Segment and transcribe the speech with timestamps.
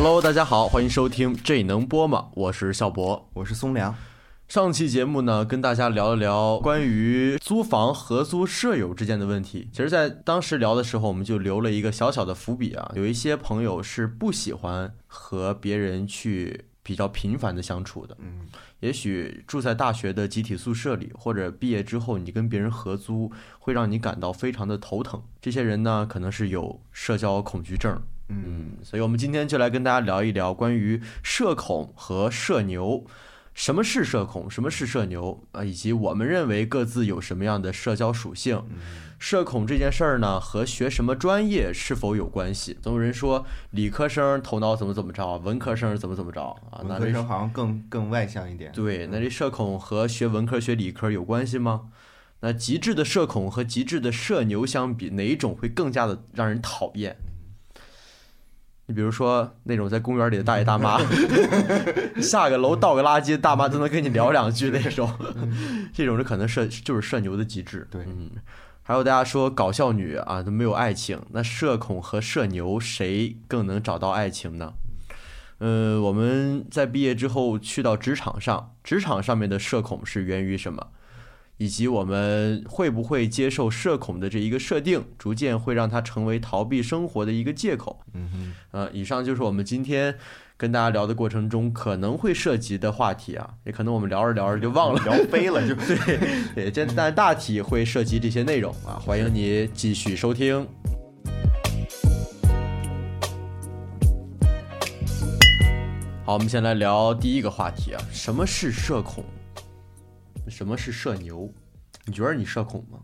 [0.00, 2.28] Hello，大家好，欢迎收听这能播吗？
[2.34, 3.92] 我是笑博，我是松良。
[4.46, 9.68] 上期节目呢，跟大家聊了聊关于租房合租舍友之间的问题。
[9.72, 12.92] 其实，在当时聊的时候，我们就留了一个小小的伏笔啊。
[12.94, 18.16] 有一些朋友是不喜欢和别人去比较频繁的相处的。
[18.20, 18.46] 嗯，
[18.78, 25.20] 也许住在大学的集体宿舍里，或者毕业之后你跟别人合租，会让你感到非常的头疼。
[25.42, 28.00] 这些人呢，可能是有社交恐惧症。
[28.28, 33.04] 嗯，所以我们今天就来跟大家聊一聊关于社恐和社牛。
[33.54, 34.48] 什么是社恐？
[34.48, 35.42] 什么是社牛？
[35.50, 38.62] 啊，以及我们认为各自有什么样的社交属性？
[39.18, 42.78] 社恐这件事儿呢，和学什么专业是否有关系？
[42.80, 46.82] 总有人说理科生头脑怎么怎么着，文科生怎么怎么着啊？
[46.84, 48.70] 文科生好像更更外向一点。
[48.70, 51.88] 对，那这社恐和学文科学理科有关系吗？
[52.38, 57.16] 那极致的社恐和极致的社牛相比，哪一种会更加的让人讨厌？
[58.88, 60.98] 你比如说那种在公园里的大爷大妈，
[62.22, 65.12] 下个楼倒个垃圾，大妈都能跟你聊两句那种，
[65.92, 67.86] 这种是可能社就是社牛的极致。
[67.90, 68.30] 对，嗯，
[68.82, 74.72] 还有大家说搞笑女啊都没有爱情，那社恐和社牛谁更能找到爱情呢？
[75.60, 80.86] 嗯，我们在毕业之后去到职场上，职场上面的社恐是源于什么？
[81.58, 88.00] 以及我们会不会接受社恐的这一个设定，逐渐会让它成为逃避生活的一个借口？
[88.14, 90.14] 嗯哼，呃，以上就是我们今天
[90.56, 96.18] 跟大家聊的过程中可能会涉及的话题啊，也可能我们聊着聊着就忘了，聊飞了就对
[96.54, 100.64] 对，这但大体会涉及这些内容啊，欢迎你继续收听。
[106.24, 109.24] 好，我们先来聊第一个话题啊，什么是社恐？
[110.50, 111.52] 什么是社牛？
[112.04, 113.00] 你觉得你社恐吗？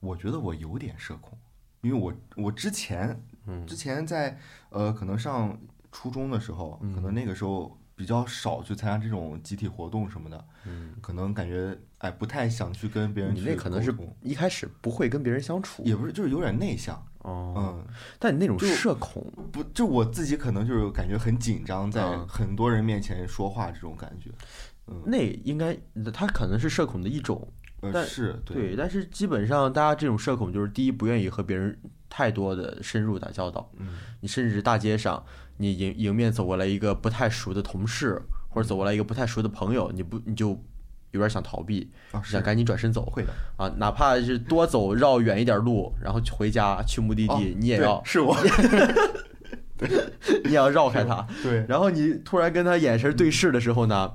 [0.00, 1.38] 我觉得我有点社恐，
[1.80, 3.18] 因为我我之前，
[3.66, 5.58] 之前在呃，可能上
[5.90, 13.34] 初中的时候，可能那个时候比较少去参加这种集体活动什么的，嗯，可能感觉哎不太想去跟别人。
[13.34, 17.54] 你那可能是一开始不会跟别人相处，也不是，就是有点内向哦。
[17.56, 24.30] 嗯，但你那种社恐，不就我自己可能就是感觉很紧张，在很多人面前说话这种感觉。
[25.04, 25.76] 那应该，
[26.12, 27.46] 他可能是社恐的一种，
[27.92, 31.78] 但是对，但是基本上大家这种社恐就是第一不愿意和别人
[32.10, 33.70] 太多的深入打交道。
[33.78, 33.88] 嗯，
[34.20, 35.24] 你甚至大街上，
[35.56, 40.48] 你迎迎面走过来一个不太熟的同事，或者走过来一个不太熟的朋友，你不你就
[41.12, 41.90] 有点想逃避，
[42.22, 43.06] 想赶紧转身走。
[43.06, 48.36] 会的啊，哪怕是多走绕远一点路，然后回家去目的地，你也要是我，
[50.44, 51.26] 你也要绕开他。
[51.42, 54.12] 对，然后你突然跟他眼神对视的时候呢？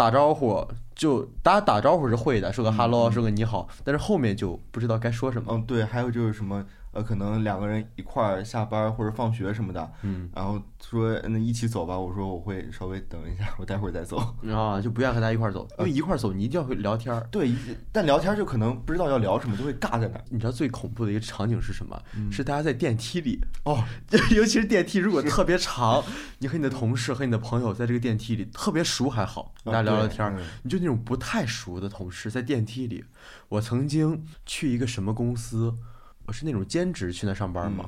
[0.00, 5.52] 打招呼就大家打招呼是会的，说个 hello，说个你好，但是后面就不知道该说什么。
[5.52, 6.64] 嗯，对，还有就是什么。
[6.92, 11.96] 呃，可能两个人一块儿下班或者放学什么的，嗯，然后说那一起走吧。
[11.96, 14.16] 我说我会稍微等一下，我待会儿再走。
[14.52, 17.26] 啊，就不愿和他一块儿走，因为一块儿走你一定要会聊天儿。
[17.30, 17.52] 对，
[17.92, 20.20] 但聊天就可能不知道要聊什么，就会尬在那。
[20.30, 22.02] 你知道最恐怖的一个场景是什么？
[22.16, 23.84] 嗯，是大家在电梯里哦，
[24.34, 26.02] 尤其是电梯如果特别长，
[26.40, 30.36] 你和你的同事和你的朋友在这个电梯里特别熟还好，大家聊聊天儿。
[30.64, 33.04] 你就那种不太熟的同事在电梯里，
[33.48, 35.72] 我曾经去一个什么公司。
[36.30, 37.86] 我是那种兼职去那上班嘛，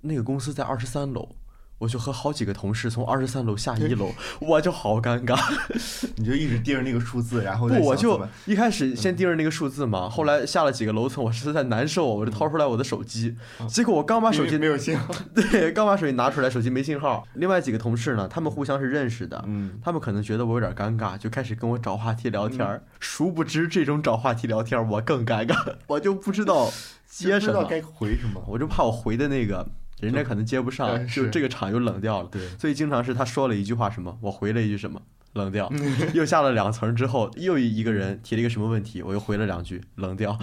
[0.00, 1.28] 那个公司在二十三楼。
[1.76, 5.36] 我就和好几个同事从二十三楼下一楼，我就好尴尬。
[6.16, 10.08] 你就一直盯着那个数字，然后不，我就一开始先盯着那个数字嘛。
[10.08, 13.36] 后来下了几个楼层，我实在难受，我就掏出来我的手机。
[13.68, 17.26] 结果我刚把手机没有信号， 对，刚把手机拿出来，手机没信号。
[17.34, 22.80] 另外几个同事呢，他们互相是认识的，嗯，他们可能觉得我有点尴尬，就开始跟我找话题聊天。
[22.98, 26.72] 殊不知这种找话题聊天我更尴尬， 我就不知道
[27.16, 29.66] 接什么，该回什么，我就怕我回的那个。
[30.00, 32.28] 人家可能接不上，就这个场又冷掉了。
[32.30, 35.00] 对，所以经常是他说了一句话什么，我回了一句什么，
[35.34, 35.72] 冷掉。
[36.12, 40.36] 又下了两层之后，又一个人提了一个什么问题，我又回了两句，冷掉。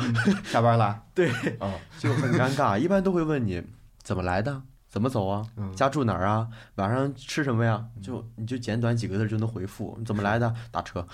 [0.46, 1.04] 下班了？
[1.14, 1.30] 对，
[2.00, 2.79] 就很尴尬。
[2.79, 3.62] 一般都会问你
[4.02, 6.46] 怎么来的，怎么走啊，家住哪儿啊，
[6.76, 7.88] 晚上吃什么呀？
[8.02, 9.97] 就你就简短几个字就能回复。
[10.05, 10.53] 怎么来的？
[10.70, 11.08] 打车。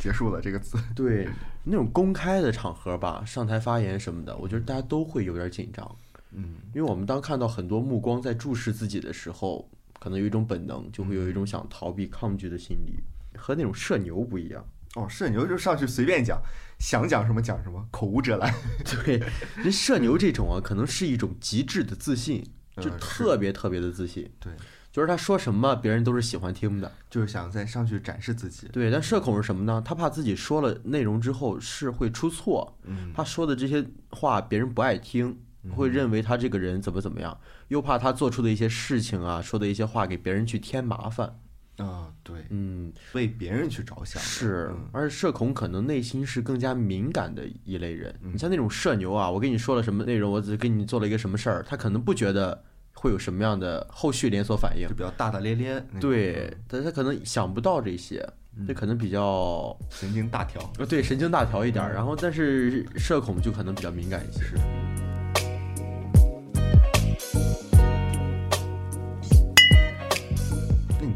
[0.00, 0.76] 结束了这个词。
[0.92, 1.28] 对，
[1.62, 5.96] 那种公开的场合吧，上台发言什么的，我觉得大家都会有点紧张。
[6.32, 9.70] 嗯，因为我们当看到很多目光在注视自己的时候，
[10.00, 13.04] 可能有一种本能，就会有一种想逃避、抗拒的心理，
[13.38, 14.66] 和那种社牛不一样。
[14.96, 16.42] 哦，社牛就上去随便讲，
[16.84, 18.54] 想讲什么讲什么，口无遮拦。
[18.84, 19.18] 对，
[19.56, 22.46] 人社牛这种啊，可能是一种极致的自信，
[22.76, 24.30] 就特别特别的自信。
[24.38, 24.52] 对，
[24.92, 28.68] 就是他说什么，别人都是喜欢听的，就是想再上去展示自己。
[28.68, 29.82] 对，但社恐是什么呢？
[29.82, 35.38] 他怕自己说了内容之后是会出错，嗯，他说的这些话别人不爱听。
[35.74, 41.40] 会认为他这个人怎么怎么样，又怕他做出的一些事情啊，说的一些话给别人去添麻烦。
[41.78, 48.14] 啊，对，嗯，为别人去着想是嗯，而社恐可能内心是更加敏感的一类人。
[48.22, 52.62] 嗯你像那种社牛啊，我跟你说了什么内容，我只跟你做了一个什么事儿，他可能不觉得
[52.92, 54.94] 会有什么样的后续连锁反应就。
[54.94, 58.24] 比较大大咧咧对，但他可能想不到这些，
[58.68, 60.60] 这可能比较神经大条。
[60.78, 61.92] 呃对神经大条一点儿。
[61.92, 64.44] 然后，但是社恐就可能比较敏感一些。
[64.44, 64.54] 是。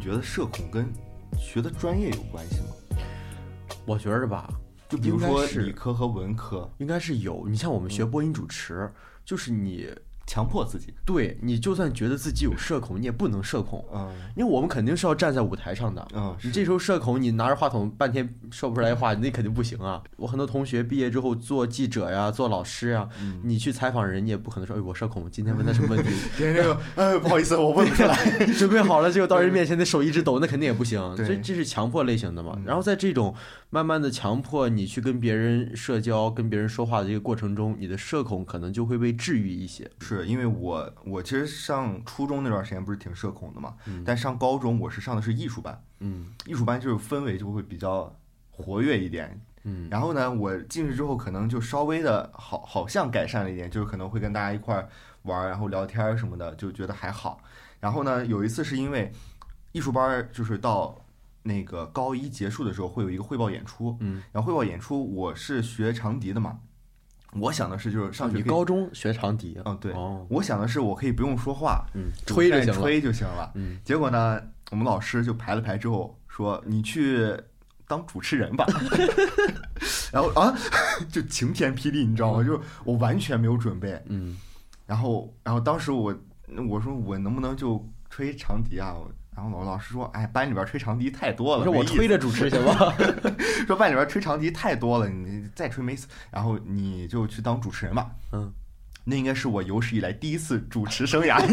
[0.09, 0.91] 觉得社恐跟
[1.39, 2.69] 学的专业有关系吗？
[3.85, 4.49] 我觉着吧，
[4.89, 7.47] 就比如说理科和文科，应该是有。
[7.47, 8.91] 你像我们学播音主持，
[9.23, 9.95] 就是你
[10.29, 16.07] 强迫自己，对你就算觉得自己有社恐，你也不能社恐，嗯因为我们肯定是要站在舞台上的。
[16.15, 20.03] 嗯，你这时候社恐，你拿着话筒半天说不出来话，那肯定不行啊！
[20.17, 28.15] 我很多同学毕业之后做记者呀，做老师呀，嗯你去采访人，你也不可能说，哎，我社恐，今天问他什么问题，别人那个，呃， 不好意思，我问不出来。
[28.59, 31.01] 准备好了，结果到人面前那手一直抖，那肯定也不行。
[31.17, 32.53] 对所以这是强迫类型的嘛。
[32.57, 33.35] 嗯然后在这种
[33.71, 39.91] 慢慢的强迫你去跟别人社交、跟别人说话的这个过程中，你的社恐可能就会被治愈一些。
[40.01, 48.15] 是因为我我其实上初中那段时间不是挺社恐的嘛，嗯但上高中我是上的是艺术班，嗯艺术班就是氛围就会比较
[48.51, 49.39] 活跃一点。
[49.65, 54.89] 嗯然后呢，我进去之后可能就稍微的好，好像改善了一点，就是可能会跟大家一块儿
[55.25, 57.43] 玩儿，然后聊天儿什么的，就觉得还好。
[57.81, 59.13] 然后呢，有一次是因为
[59.73, 61.05] 艺术班儿就是到
[61.49, 66.59] 那个高一结束的时候会有一个汇报演出，嗯，然后汇报演出我是学长笛的嘛，
[67.33, 69.63] 我想的是就是上学你高中学长笛啊？
[69.67, 72.81] 嗯对哦，我想的是我可以不用说话，嗯，吹着吹就行了。
[72.83, 73.51] 吹就行了。
[73.55, 74.41] 嗯，结果呢，
[74.71, 77.35] 我们老师就排了排之后说：“你去
[77.87, 78.67] 当主持人吧。
[80.13, 80.55] ”然后啊，
[81.11, 82.45] 就晴天霹雳，你知道吗？
[82.45, 84.01] 就是我完全没有准备。
[84.07, 84.37] 嗯
[84.87, 86.15] 然后，然后当时我
[86.69, 88.95] 我说我能不能就吹长笛啊？
[89.39, 92.93] 然后老老师说：“哎，班里边吹长笛太多了，你说我吹着主持行吗？
[93.69, 96.09] 说班里边吹长笛太多了，你再吹没死。
[96.33, 98.53] 然后你就去当主持人吧。”嗯，
[99.05, 101.41] 那应该是我有史以来第一次主持生涯。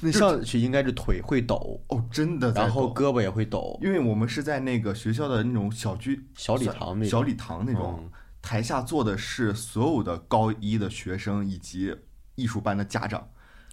[0.00, 3.76] 那上去应该是腿会抖，哦，真的然后胳膊也会抖。
[3.82, 8.10] 因为我们是在那个学校的那种小居小礼堂那种小礼堂那种，嗯
[8.40, 11.92] 台下坐的是所有的高一的学生以及
[12.36, 13.28] 艺术班的家长。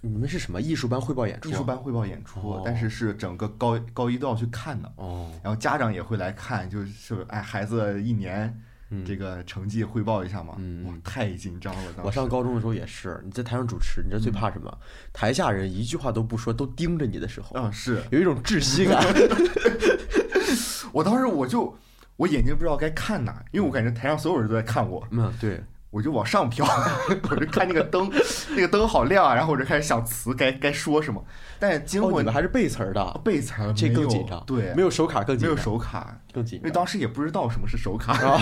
[0.06, 1.50] 你们是什么艺术班汇报演出？
[1.50, 2.62] 艺术班汇报演出，哦。
[2.64, 8.62] 但是是整个高高一都要去看的，哦，然后家长也会来看，就是哎孩子一年
[8.92, 9.04] 嗯。
[9.04, 10.86] 这个成绩汇报一下嘛，嗯嗯。
[10.86, 11.94] 哇太紧张了。
[11.98, 14.78] 当我上高中的时候也是，你在台上主持，你知道最怕什么？
[15.12, 18.04] 台下人一句话都不说，都盯着你的时候，嗯是。
[18.12, 19.04] 有一种窒息感。
[20.94, 21.76] 我当时我就
[22.16, 25.62] 我眼睛不知道该看哪，因为我感觉台上所有人都在看我，嗯，对，
[25.96, 26.66] 我就往上飘，
[27.32, 28.12] 我就看那个灯，
[28.50, 31.24] 那个灯好亮啊，然后我就开始想词该该说什么。
[31.58, 34.44] 但是经哦，过你们还是背词儿的，背词儿，这更紧张。
[34.46, 36.64] 对，没有手卡更紧张，没有手卡，更紧张。
[36.64, 38.12] 因为当时也不知道什么是手卡。
[38.12, 38.38] 啊，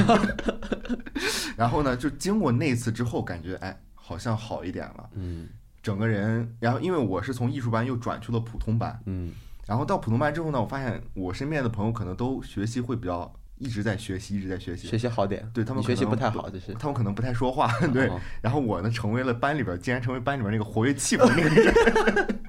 [1.55, 5.47] 然后呢，就经过那次之后，感觉哎，好像好一点了，嗯
[5.83, 6.55] 整个人。
[6.59, 9.31] 然后因为我是从艺术班又转去了普通班，嗯
[9.67, 13.31] 然后到普通班之后呢，我发现我身边的朋友可能都学习会比较
[13.63, 14.87] 一直在学习，一直在学习。
[14.87, 18.19] 学习好点，对他们学习不太好，就是他们可能不太说话，对哦。
[18.41, 22.39] 然后我呢，成为了班里边，竟然成为班里边那个活跃气氛的那个人。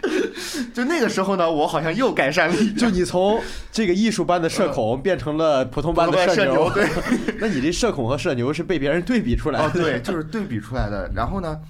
[0.74, 2.72] 就那个时候呢，我好像又改善了一。
[2.72, 3.40] 就你从
[3.72, 6.88] 这个艺术班的社恐变成了普通班的，社牛 对，
[7.40, 9.82] 那你这社恐和社牛是被别人对比出来哦，的。
[9.82, 11.10] 对，就是对比出来的。
[11.14, 11.60] 然后呢，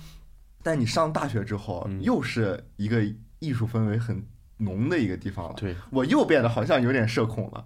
[0.62, 3.02] 但你上大学之后，嗯又是一个
[3.38, 4.22] 艺术氛围很
[4.58, 5.54] 浓的一个地方了。
[5.56, 7.64] 对，我又变得好像有点社恐了。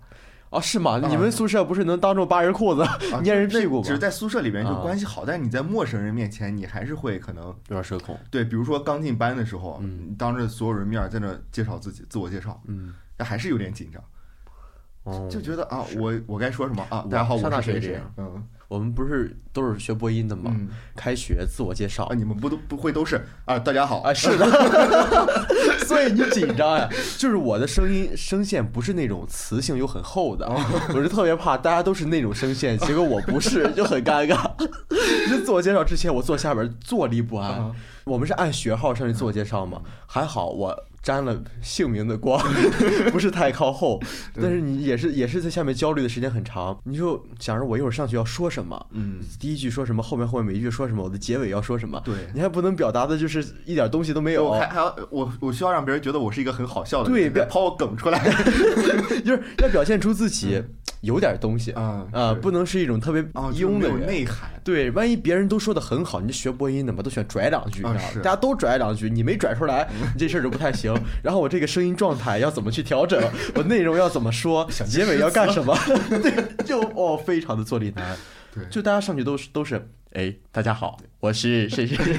[0.53, 1.01] 哦，是吗？
[1.03, 3.83] 啊你们宿舍不是能当众扒人裤子、啊 捏人屁股吗？
[3.85, 8.19] 只是在宿舍里面就啊关系好，但是你在陌生人面前，你还是会可能有点社恐。
[8.31, 14.03] 对，比如说刚进班的时候，嗯你当着所有人面在那介绍自己，自我介绍，嗯，但还是有点紧张，
[15.05, 17.05] 哦，就觉得啊，我我该说什么啊？
[17.11, 18.01] 大家好，我是谁谁。
[18.19, 20.51] 嗯我们不是都是学播音的吗？
[20.59, 23.59] 嗯开学自我介绍啊，你们不都不会都是啊？
[23.59, 24.47] 大家好啊，是的，
[25.85, 26.89] 所以你紧张呀。
[27.19, 30.49] 就是我的声音声线不是那种磁性又很厚的，
[30.95, 34.51] 我是特别怕大家都是那种声线，结果我不是，就很尴尬。
[35.29, 37.51] 就自我介绍之前，我坐下边坐立不安。
[37.51, 37.73] 啊
[38.05, 42.41] 我们是按学号上去自我介绍嘛，还好我沾了姓名的光，
[43.11, 44.01] 不是太靠后，
[44.41, 58.21] 但是你也是也是在下面焦虑的时间很长，你就想着我一会儿上去要说什么，嗯，第一句说什么，后面后面每一句说什么，我的结尾要说什么，对你还不能表达的就是一点东西都没有我，还还要我我需要让别人觉得我是一个很好笑的人，对别抛我梗出来
[59.25, 60.63] 就是要表现出自己
[61.01, 63.21] 有点东西啊啊，不能是一种特别
[63.55, 64.07] 庸的人。
[64.07, 68.01] 内涵，对，万一别人都说的很好，你这学播音的嘛，都喜欢拽两句，你知道吗？
[68.01, 70.92] 啊是大家都拽两句，你没拽出来，你这事儿就不太行。
[71.23, 73.23] 然后我这个声音状态要怎么去调整？
[73.55, 74.69] 我内容要怎么说？
[74.87, 75.77] 结尾要干什么？
[76.09, 78.17] 对，就哦，非常的坐立难安。
[78.55, 82.17] 对就大家上去都是都是，哎，大家好，我是谁谁谁，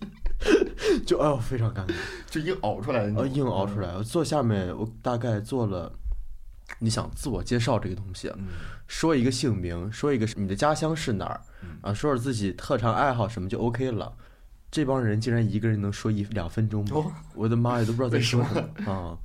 [1.06, 1.92] 就哎呦非常尴尬。
[2.28, 3.94] 就硬熬出来的呃，硬熬出来。
[3.96, 5.92] 我坐下面，我大概做了，
[6.78, 8.46] 你想自我介绍这个东西，嗯
[8.86, 14.12] 说一个姓名，说一个你的家乡是哪儿，嗯啊，说说自己特长爱好什么就 OK 了。
[14.70, 16.86] 这帮人竟然一个人能说一两分钟
[17.34, 19.18] 我的妈呀，都不知道在说什么啊！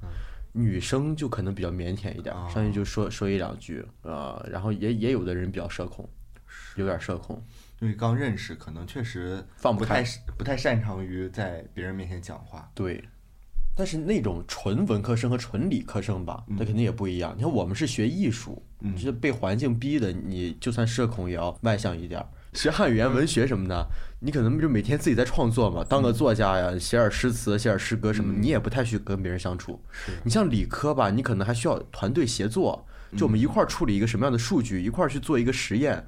[0.51, 6.09] 女生就可能比较腼腆一点，啊上去就说说一两句啊，然后也也有的人比较社恐，
[6.77, 7.43] 有点社恐，
[7.81, 13.03] 因为刚认识，可能确实放不开不太不太擅长于在别人面前讲话，对，
[13.75, 17.33] 但是那种纯文科生和纯理科生吧，那肯定也不一样。
[17.35, 18.95] 你看我们是学艺术，嗯。
[18.95, 22.27] 就是被环境逼的，你就算社恐也要外向一点儿。
[22.55, 23.87] 学汉语言文学什么的，
[24.19, 29.79] 你可能就每天自己在创作嘛，当个作家呀，写点诗词，写点诗歌什么，你也不太去跟别人相处。
[30.23, 36.07] 你像理科吧，你可能还需要团队协作，就我们一块儿处理一个什么样的数据，一块儿去做一个实验，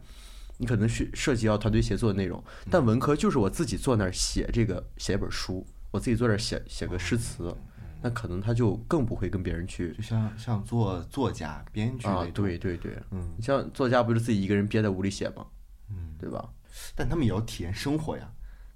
[0.58, 2.42] 你可能去涉及到团队协作的内容。
[2.72, 7.54] 但文科就是我自己坐那儿写这个写一本书，我自己坐那儿写写个诗词，
[8.02, 13.34] 那可能他就更不会跟别人去就像像做作家、编剧那啊种，，对对对，嗯。
[13.36, 15.46] 你像作家不是自己一个人憋在屋里写吗？
[15.90, 16.50] 嗯，对吧？
[16.96, 18.30] 但他们也要体验生活呀，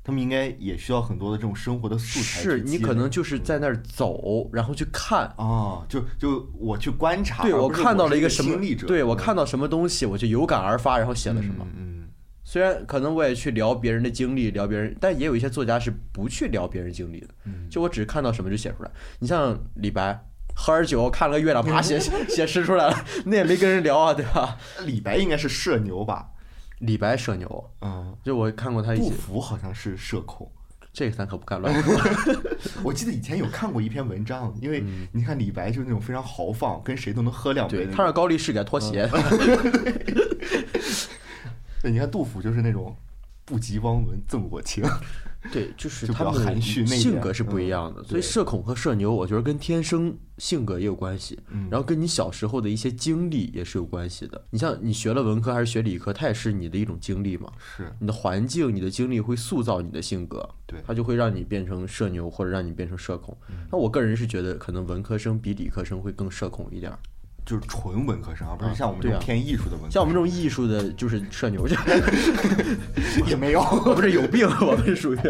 [0.04, 5.32] 他们应该也需要很多的这种生活的素材是你可能就是在那儿走，然后去看。
[5.38, 11.68] 哦，就就我去观察，对，我看到了一一个什么对我看到什么东西，我就有感而发，然后写了什么。
[11.78, 12.08] 嗯，
[12.44, 17.28] 虽然可能我也去聊别人的经历，聊别人，但也有一些作家是不去聊别人经历的。
[17.46, 18.92] 嗯就我只看到什么就写出来。
[19.20, 20.20] 你像李白，
[20.56, 24.58] 喝点酒看了个月亮，啪写写诗出来了， 那也没跟人聊啊，对吧？
[24.80, 26.32] 嗯李白应该是社牛吧？
[26.82, 30.50] 李白社牛，嗯，就我看过他一杜些，甫好像是社恐。
[30.94, 31.94] 这个咱可不敢乱说。
[32.84, 37.96] 我记得以前有看过一篇文章，因为嗯你看李白就是那种非常豪放，跟谁都能喝两杯对，那种。
[37.98, 39.08] 烫着高力士给他脱鞋，
[41.82, 42.94] 对，你看杜甫就是那种
[43.52, 44.82] 不及汪伦赠我情。
[45.52, 54.40] 对，就是他们含蓄性格是不一嗯样的，所以社恐和社牛，我觉得跟天生性格也有关系，嗯然后跟你小时候的一些经历也是有关系的。
[54.52, 63.36] 你像你学了文科还是学理科，它也是你的一种经历嘛，是，你的环境、你的经历会塑造你的性格，对它就会让你变成社牛或者让你变成社恐。
[63.50, 67.00] 嗯那我个人是觉得，可能文科生比理科生会更社恐一点儿，
[67.46, 69.92] 就是纯文科生，而不啊是像我们这种偏艺术的文科生。
[69.92, 71.76] 像我们这种艺术的，就是社牛，就
[73.28, 73.62] 也没有。
[73.86, 75.18] 我们这有病，我们是属于。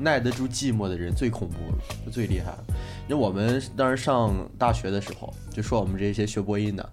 [0.00, 2.64] 耐得住寂寞的人最恐怖了，就最厉害了。
[3.08, 6.92] 因为我们当时上大学的时候，就说我们这些学播音的，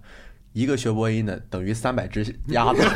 [0.56, 2.82] 一个学播音的等于三百只鸭子。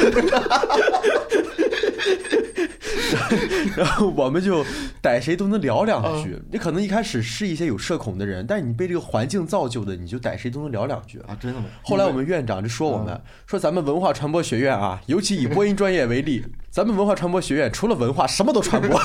[3.77, 4.65] 然后我们就
[5.03, 6.39] 逮谁都能聊两句。
[6.51, 11.19] 你可能一开始是一些有社恐的人，但是你被这个环境造就的，你就逮谁都能聊两句。
[11.21, 11.67] 啊，真的吗？
[11.83, 18.99] 后来我们院长就说我们说咱们文化传播学院啊，尤其以播音专业为例， 咱们文化传播学院除了文化什么都传播。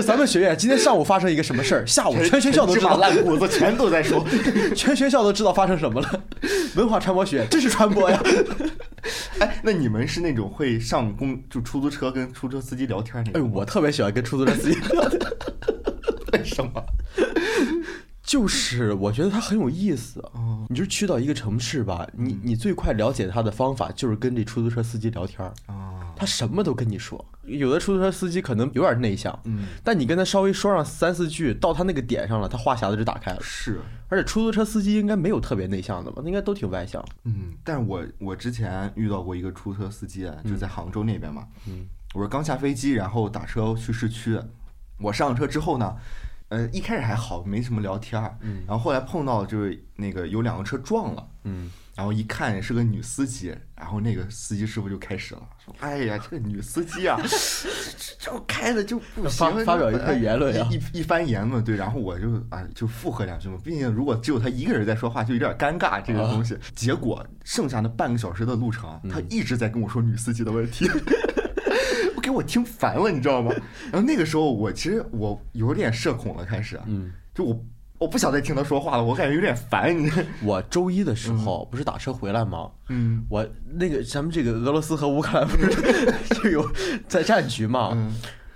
[0.00, 4.24] 说 咱们学院今天上午发生一个什么事儿， 下午全学校都知道，烂谷子全都在说。
[4.74, 6.20] 全学校都知道发生什么了。
[6.76, 8.22] 文化传播学院真是传播呀！
[9.40, 15.20] 哎，那你们是那种会上公就出租车跟出租车司机聊天那哎，我特别喜欢跟出租车司机聊天。
[16.32, 16.72] 为什么？
[18.22, 20.20] 就是我觉得他很有意思。
[20.32, 27.24] 哦你就去到一个城市吧，你你最快了解他的方法就是跟这出租车司机聊天儿，啊，他什么都跟你说。
[27.44, 33.38] 有的出租车司机可能有点内向，嗯，但你跟他稍微说上三四句，到他那个点上了，他话匣子就打开了。
[33.40, 36.22] 是，而且出租车司机应该没有特别内向的吧？
[36.26, 37.02] 应该都挺外向。
[37.24, 44.38] 嗯，但是我我之前遇到过一个出租车司机，啊就在杭州那边嘛，嗯，我是刚下飞机，然后打车去市区，
[44.98, 45.96] 我上车之后呢，
[46.50, 51.70] 呃，一开始还好，没什么聊天儿，嗯然后后来碰到就是那个有两个车撞了，嗯，
[52.00, 66.56] 然后一看是个女司机，然后那个司机师傅就开始了，说：“哎呀，这个女司机啊， 这这这开的就不行。”发发表一个言论呀一一一番言论，对，然后我就啊就附和两句嘛，毕竟如果只有他一个人在说话，就有点尴尬这个东西。
[66.74, 70.88] 结果剩下的半个小时的路程啊，他一直在跟我说女司机的问题。
[72.16, 73.52] 我给我听烦了，你知道吗？
[73.92, 77.62] 然后那个时候我其实我有点社恐了，开始，嗯，就我
[78.00, 80.10] 我不想再听他说话了，我感觉有点烦，你，
[80.42, 82.70] 我周一的时候不是打车回来吗？
[82.88, 86.10] 嗯我那个咱们这个俄罗斯和乌克兰不是
[86.42, 86.66] 就有
[87.06, 87.90] 在战局嘛？
[87.92, 88.14] 嗯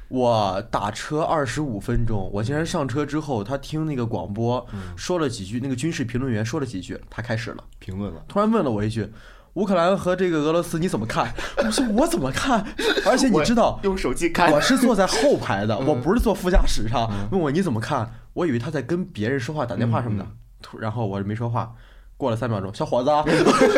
[0.09, 9.11] 我打车二十五分钟，我竟然上车之后，他听那个广播嗯说了几句，那个军事评论员说了几句，他开始了，评论了，突然问了我一句
[9.55, 12.65] ：“乌克兰和这个俄罗斯你怎么看？”我说：“我怎么看？
[13.07, 17.11] 而且你知道，用手机看，我是坐在后排的，嗯我不是坐副驾驶上。
[17.33, 18.09] 问我你怎么看？
[18.35, 21.75] 我以为他在跟别人说话、打电话什么的嗯，突然后我没说话。
[22.17, 23.25] 过了三秒钟，小伙子啊，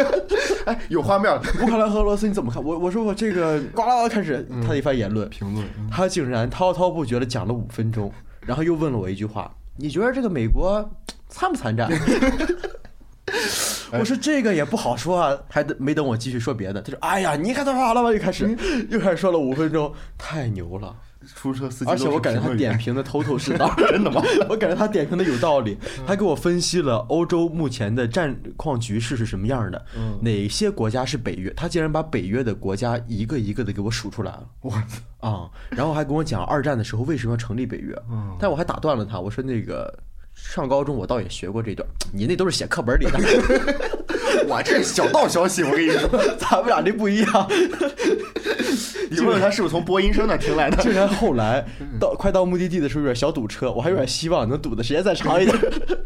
[0.67, 2.63] 哎，有画面了， 乌克兰和俄罗斯你怎么看？
[2.63, 10.87] 我我说我这个呱啦啦开始他的一番言论，评论，嗯他竟然滔滔不绝的讲了五分钟，然后又问了我一句话：你觉得这个美国
[11.29, 11.91] 参不参战？
[13.99, 18.55] 我说这个也不好说啊，还等没等我继续说别的，他说：“哎呀，你看他啥了吧？”又开始
[18.91, 20.95] 又开始说了五分钟，太牛了！
[21.35, 24.23] 出租车司机，而且我感觉他点，评的头头是道， 真的吗？
[24.49, 30.19] 我感觉他点评的有道理，他给我分析了欧洲目前的战况局势是什么样的，嗯。
[30.23, 34.47] 哪些国家是北约，他竟然把北约的国家一个一个的给我数出来了。
[34.61, 38.37] 我操，啊、然后还跟我讲二战的时候为什么要成立北约，嗯。
[38.39, 39.93] 但我还打断了他，我说那个
[40.35, 43.19] 上高中我倒也学过这段，你那都是写课本里的，
[44.49, 47.49] 我这是小道消息，我跟你说， 咱们俩这不一样。
[49.11, 50.83] 你问问他是不是从播音生那听来的？
[50.83, 51.65] 竟然后来
[52.01, 55.57] 到快到目的地的时候有点小堵车，我还有点希望能堵的时间再长一点，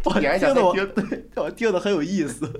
[0.05, 2.51] 我听的我对我听的很有意思。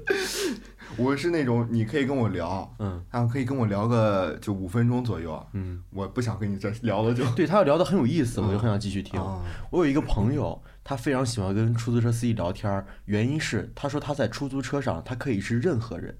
[0.97, 7.25] 我是那种你可以跟我聊，嗯啊，可以跟我聊个就五分钟左右，嗯，我不想跟你再聊了就。
[7.31, 9.19] 对他要聊的很有意思，我就很想继续听。
[9.21, 9.41] 啊
[9.71, 10.61] 我有一个朋友，
[10.91, 16.19] 他非常喜欢跟出租车司机聊天儿，原因是他说他在出租车上，他可以是任何人，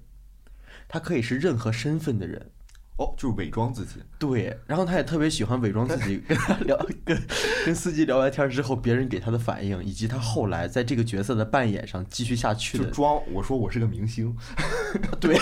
[0.87, 2.51] 他可以是任何身份的人。
[2.95, 7.21] 哦，就是伪装自己，对，然后他也特别喜欢伪装自己，跟他聊，跟
[7.65, 14.33] 跟司机聊完天之后，别人给他的反应，以及他后来在这个角色的扮演上继续下去的，就装我说我是个明星，
[15.19, 15.35] 对，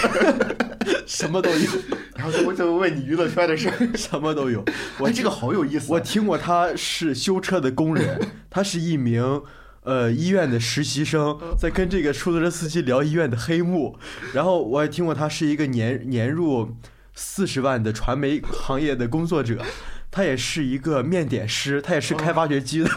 [1.10, 1.72] 什么都有，
[2.16, 3.74] 然后我就问你娱乐圈的事儿。
[3.98, 4.64] 什么都有。
[5.00, 5.88] 我哎，这个好有意思啊。
[5.90, 9.42] 我听过他是修车的工人， 他是一名
[9.82, 13.98] 呃医院的实习生，在跟这个出租车司机聊医院的黑幕。
[14.34, 16.76] 然后我还听过他是一个年年入
[17.16, 19.58] 四十万的传媒行业的工作者，
[20.12, 22.90] 他也是一个面点师，他也是开挖掘机的。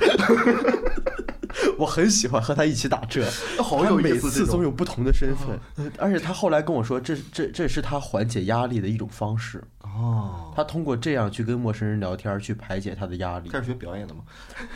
[1.82, 3.24] 我很喜欢和他一起打车，
[3.60, 9.62] 好有意思他每次总有不同的身份，呃而且他后来跟我说，这这这是他缓解压力的一种方式。
[9.80, 13.50] 哦，他通过这样去跟陌生人聊天，去排解他的压力。
[13.50, 14.20] 他是学表演的吗？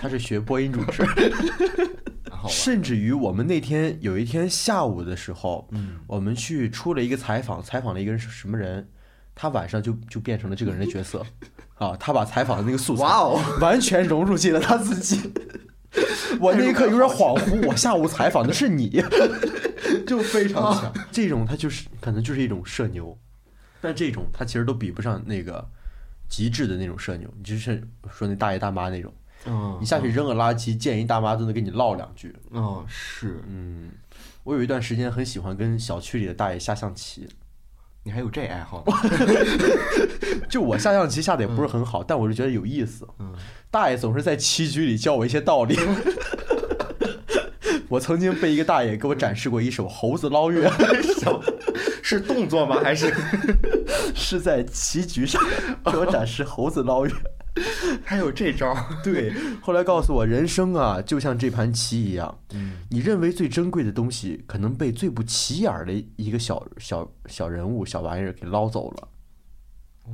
[0.01, 1.05] 他是学播音主持，
[2.51, 8.89] 甚至于我们那天有一天下午的时候，嗯，我们去出了一个采访，采访了一个人是什么人，
[9.35, 11.25] 他晚上就就变成了这个人的角色，
[11.79, 15.33] 啊，他把采访的那个素材，哇哦，完全融入进了他自己。
[16.41, 19.03] 我那一刻有点恍惚，我下午采访的是你，
[20.07, 20.93] 就非常强。
[21.11, 23.17] 这种他就是可能就是一种社牛，
[23.81, 25.67] 但这种他其实都比不上那个
[26.29, 29.13] 极致的那种社牛，你就是说那大爷大妈那种。
[29.49, 32.35] 嗯，你下去扔个垃圾，见一大妈都能跟你唠两句。
[32.51, 33.91] 嗯，是嗯，
[34.43, 37.29] 我有一段时间很喜欢跟小区里的大爷下象棋，
[38.07, 38.85] 你还有这爱好？
[40.49, 43.05] 就我下象棋下的也不是很好，但我是觉得有意思。
[43.19, 43.33] 嗯，
[43.69, 45.77] 大爷总是在棋局里教我一些道理。
[47.89, 50.71] 我曾经被一个大爷给我展示过一手猴子捞月，
[52.01, 52.79] 是动作吗？
[52.81, 53.13] 还是
[54.15, 55.43] 是在棋局上
[55.91, 57.13] 给我展示猴子捞月。
[58.05, 58.77] 还有这招？
[59.03, 69.09] 对，后来告诉我，人生啊，就像这盘棋一样，嗯，你认为最珍贵的东西，可能被最不起眼的一个小小小人物、小玩意儿给捞走了。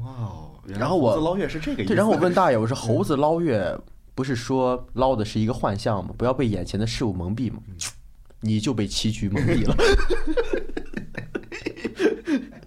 [0.02, 1.88] 哇哦，然后我捞月是这个意思。
[1.88, 3.76] 对，然后我问大爷，我说 猴子捞月
[4.14, 6.14] 不是说捞的是一个幻象吗？
[6.16, 7.58] 不要被眼前的事物蒙蔽吗？
[8.40, 9.76] 你就被棋局蒙蔽了。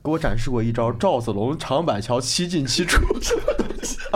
[0.04, 3.02] 给我展示过一招赵子龙长板桥七进七出，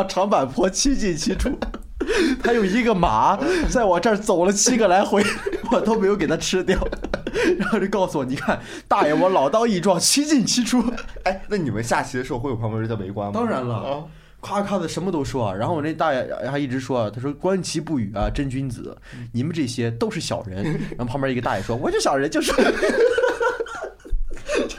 [0.03, 1.51] 长坂坡七进七出，
[2.43, 3.37] 他有一个马
[3.69, 5.23] 在我这儿走了七个来回，
[5.71, 6.77] 我都没有给他吃掉。
[7.57, 10.83] 然后就告诉我，你看大爷，我老当益壮，七进七出。
[11.23, 13.33] 哎，那你们下棋的时候会有旁边人在围观吗？
[13.33, 14.03] 当然了啊
[14.41, 15.53] 夸夸的什么都说。
[15.55, 18.97] 然后我那大爷还一直说，他说观棋不语啊，真君子。
[19.31, 20.63] 你们这些都是小人。
[20.97, 22.51] 然后旁边一个大爷说，我就小人，就是。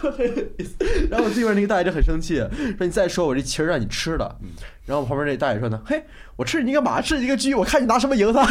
[1.11, 2.37] 然后我对面那个大爷就很生气，
[2.79, 4.39] 说你再说我这旗儿让你吃了。
[4.87, 6.05] 然后旁边那大爷说呢，嘿，
[6.37, 7.01] 我吃你干嘛？
[7.01, 7.55] 吃你个鸡！
[7.55, 8.49] 我看你拿什么赢他。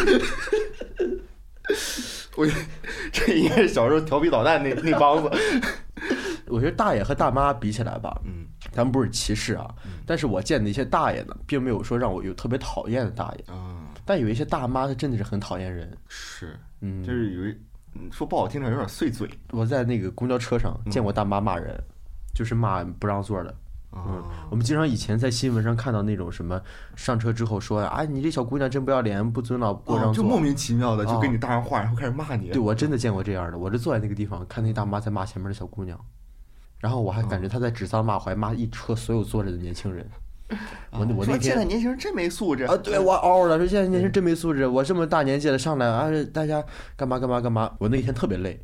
[2.35, 2.47] 我
[3.11, 5.29] 这应该是小时候调皮捣蛋那那帮子。
[6.47, 9.69] 我觉得大爷和大妈比起来吧，嗯，咱们不是歧视啊，
[10.05, 15.95] 但是我见的一些大爷呢，并没有说让我有特别讨厌的大爷啊，但有一些大妈，她真的是很讨厌人。
[16.07, 17.55] 是，嗯，就是有一
[18.11, 19.29] 说不好听点，有点碎嘴。
[19.51, 21.77] 我在那个公交车上见过大妈骂人，
[22.33, 23.55] 就是骂不让座的。
[23.91, 26.61] 嗯，我们经常以前在新闻上看到那种什么
[26.95, 32.49] 上车之后说啊，你这小姑娘真不要脸，不尊老不让座，就莫名其妙的就跟你搭上话，然后开始骂你。
[32.49, 35.99] 对，我真的见过这样的，我就坐在那个地方看那大妈在骂前面的小姑娘，
[36.77, 40.07] 然后我还感觉她在指桑骂槐，骂一车所有坐着的年轻人。
[40.91, 42.75] 我我那天现在年轻人真没素质啊！
[42.77, 44.65] 对我嗷了，说现在年轻人真没素质。
[44.65, 46.63] 我这么大年纪了，上来啊，大家
[46.95, 47.71] 干嘛干嘛干嘛。
[47.77, 48.59] 我那天特别累，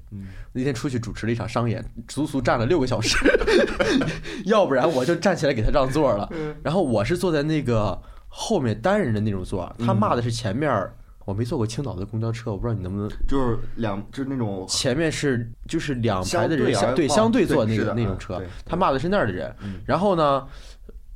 [0.54, 3.18] 那天出去主持了一场商演，足足站了六个小时，
[4.46, 6.28] 要不然我就站起来给他让座了。
[6.64, 10.90] 然后我是坐在那个后面单人的那种座，他骂的是前面。
[11.26, 19.52] 我没坐过青岛的公交车，我不知道你能不能就是两就是那种前面是就是两排的人相对相对坐那个那种车，他骂的是那儿的人。
[19.88, 20.46] 然后呢？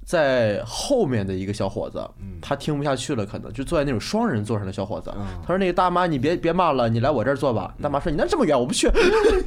[0.09, 2.03] 在后面的一个小伙子，
[2.41, 5.13] 他听不下去了，可能就坐在那种双人座上的小伙子。
[5.43, 8.89] 他说：“那个大妈，你别别骂了，你来我这儿坐吧。”大妈说：“你那这么远，我不去。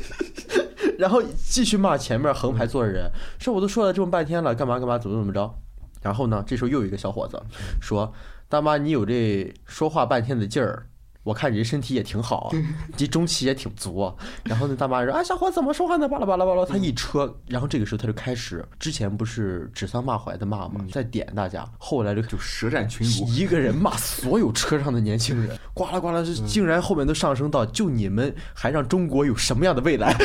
[1.00, 5.52] ”然后继续骂前面横排坐的人，说：“我都说了这么半天了，干嘛干嘛，怎么怎么着？”
[6.00, 7.42] 然后呢，这时候又有一个小伙子
[7.80, 8.12] 说
[8.48, 10.86] ：“大妈，你有这说话半天的劲儿。”
[11.24, 12.58] 我看你这身体也挺好啊，
[12.96, 14.14] 这中气也挺足啊。
[14.44, 16.08] 然后那大妈说：“啊，小伙怎么说话呢？
[16.08, 20.84] 巴拉巴拉巴拉。”他一车，然后这个时候他就开始，之前不是指桑骂槐的骂吗？
[20.90, 30.16] 在点大家，后来就就舌战群儒，一个人骂所有车上的年轻人，呱啦呱啦，竟然后面都上升到就你们还让中国有什么样的未来？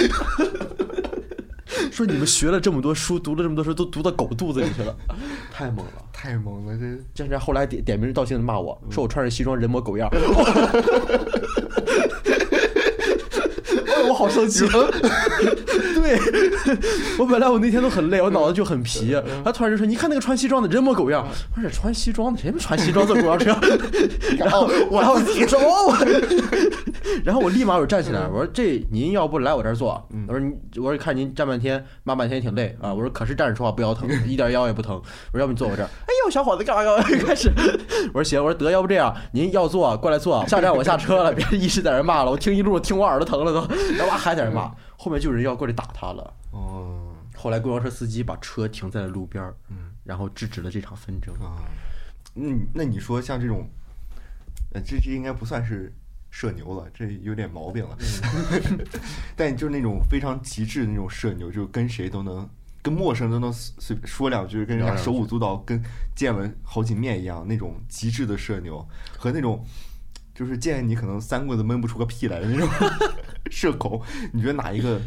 [1.91, 4.95] 说你们学了这么多书，读了这么多书，都读到狗肚子里去了，
[5.53, 6.77] 太猛了，太猛了！
[6.77, 10.09] 这竟然后来点点名道姓的骂我说我穿着西装人模狗样。
[14.08, 14.65] 我好生气！
[14.67, 16.20] 对，
[17.17, 19.15] 我本来我那天都很累，我脑子就很皮。
[19.43, 23.56] 他突然就说：“你看那个穿西装的人模狗样。”我说：“穿西装的谁不穿西装坐公交车？”
[24.38, 25.98] 然后我然后你说我，
[27.26, 34.96] 然后我立马我站起来，我说：“这您要不来我这儿坐？”我说：“你我说看您站半天，骂半天也挺累啊。”我说：“可是站着说话不腰疼，一点腰也不疼。”
[35.34, 37.04] 我说：“要不你坐我这儿？”哎呦，小伙子干嘛干嘛？
[37.26, 37.52] 开始
[38.13, 40.46] 我说：“行。”我说：“得，要不这样，您要坐过来坐。
[40.48, 46.33] 下站我下车了，别一直在这骂了，我听一路听我耳朵疼了都。”然后还在那骂，后面就有人要过来打他了。
[46.51, 51.33] 哦，后来公交车司机把车停在了路边儿，嗯，然后制止了这场纷争。
[51.36, 51.57] 啊，
[52.36, 53.67] 嗯，那你说像这种，
[54.73, 55.93] 呃，这这应该不算是
[56.29, 57.97] 社牛了，这有点毛病了。
[59.36, 62.49] 但就是那种非常极致的那种社牛，就跟谁都能，
[62.81, 65.83] 跟陌生人都能随说两句，跟人家手舞足蹈，跟
[66.15, 69.65] 见了好几面一样，那种极致的社牛和那种。
[70.36, 72.69] 就是见你可能三棍子闷不出个屁来的那种
[73.51, 74.99] 社恐，你觉得哪一个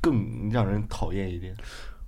[0.00, 1.54] 更让人讨厌一点？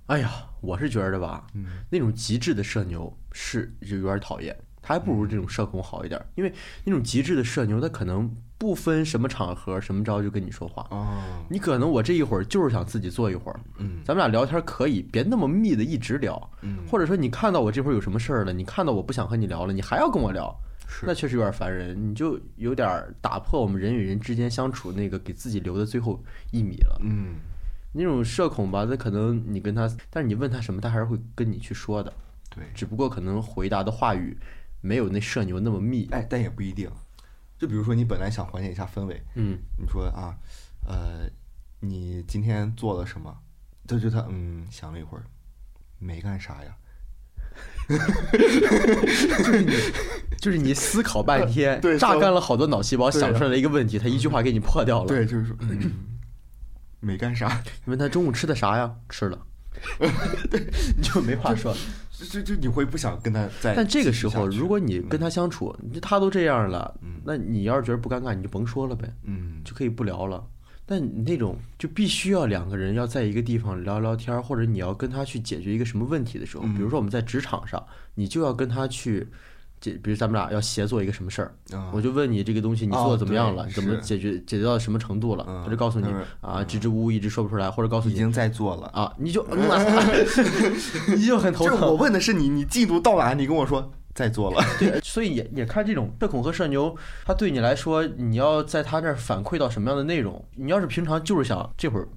[0.07, 1.47] 哎呀，我是觉得吧，
[1.89, 10.85] 那种极致的社牛是就有点讨厌，他还不如这种社恐好一点，因为那种极致的社牛，他可能不分什么场合、什么招就跟你说话。
[10.91, 20.55] 哦，你可能我这一会儿就是想自己坐一会儿，嗯，咱们俩聊天可以，别那么密的一直聊，嗯，或者说你看到我这会儿有什么事儿了，你看到我不想和你聊了，你还要跟我聊。
[21.03, 22.87] 那确实有点烦人，你就有点
[23.21, 26.99] 打破我们人与人之间相处那个给自己留的最后一米了。
[27.01, 27.35] 嗯，
[27.91, 32.13] 那种社恐吧，他可能你跟他，但是你问他什么，他还是会跟你去说的。
[32.49, 34.37] 对，只不过可能回答的话语
[34.81, 36.07] 没有那社牛那么密。
[36.11, 36.89] 哎，但也不一定。
[37.57, 40.37] 就比如说你本来想缓解一下氛围，嗯，你说啊，
[40.87, 41.29] 呃，
[41.79, 43.37] 你今天做了什么？
[43.87, 45.23] 他就他嗯想了一会儿，
[45.99, 46.75] 没干啥呀。
[47.87, 49.71] 就是你，
[50.39, 55.07] 就是你思考半天，榨干了好多脑细胞，想出来了一个问题，他一句话给你破掉了。
[55.07, 55.55] 对，就是说，
[56.99, 57.61] 没干啥。
[57.85, 58.91] 你问他中午吃的啥呀？
[59.07, 59.39] 吃了，
[60.97, 61.75] 你就没话说。
[62.31, 63.75] 就就你会不想跟他在。
[63.75, 70.43] 但这个时候，如果你跟他相处，他都这样了，那你要是觉得不尴尬，你就甭说了呗，嗯，就可以不聊了。
[70.85, 79.27] 但你那种就必须要两个人要在一个地方聊聊天，或者你要跟他去解决一个什么问题的时候，比如说我们在职场上，你就要跟他去
[79.81, 86.07] 解，比如咱们俩要协作一个什么事儿，啊我就问你这个东西你做哦的怎么样了，怎么解决解决到什么程度了，嗯他就告诉你
[86.39, 88.87] 啊，支支吾吾一直说不出来，或者告诉你已经在做了。
[88.93, 89.57] 啊，你就嗯
[91.17, 91.95] 你就很头就是我。
[91.95, 93.33] 问的是你，你进度到哪？
[93.33, 94.63] 你跟我说在做了。
[94.79, 100.43] 对，所以也也看这种社恐和社牛，他对你来说，你要在他那儿反馈到什么样的内容？
[100.55, 102.07] 你要是平常就是想这会儿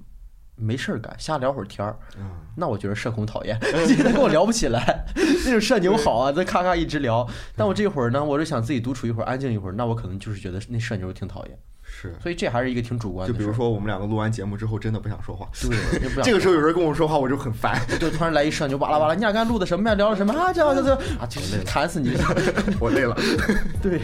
[0.54, 5.04] 没事儿干，瞎聊会儿天儿，嗯，那我觉得社恐讨厌， 他跟我聊不起来。
[5.44, 7.26] 那种社牛好啊，咱咔咔一直聊。
[7.54, 11.58] 但我这会儿呢，我就想自己独处一会儿，安静一会儿，那我可能就是觉得那社牛挺讨厌。
[12.00, 12.14] 是。
[12.22, 13.32] 所以这还是一个挺主观的。
[13.32, 15.48] 就比如说我们两个录完节目之后，真的不想说话。
[15.60, 17.80] 对，这个时候有人跟我说话，我就很烦。
[17.98, 19.94] 就突然来一社牛，巴拉巴拉，你俩刚才录的什么呀？
[19.96, 20.52] 聊了什么啊？
[20.52, 22.12] 这这这啊，就是砍死你！
[22.78, 23.16] 我累了。
[23.82, 24.00] 对，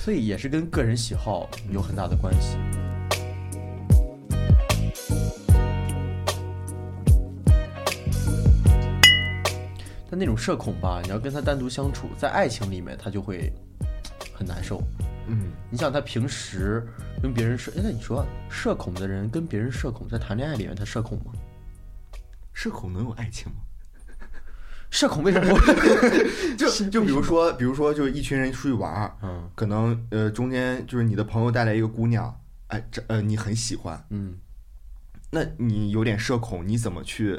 [0.00, 2.56] 所以也是跟个人喜好有很大的关系。
[10.10, 13.52] 但那种社恐吧，你要跟他单独相处，在爱情里面他就会
[14.32, 14.82] 很难受。
[15.28, 16.86] 嗯，你想他平时
[17.22, 21.32] 跟别人社，哎，那你说社恐的人跟别人社恐，在谈恋爱里面他社恐吗？
[22.52, 23.58] 社恐能有爱情吗？
[24.90, 25.56] 社恐为什么？
[26.56, 32.34] 就就比如说，比如说，就是一群人出去玩儿，嗯可能呃中间就是你的朋友带来一个姑娘，
[32.68, 34.34] 哎，这呃你很喜欢，嗯，
[35.30, 37.38] 那你有点社恐，你怎么去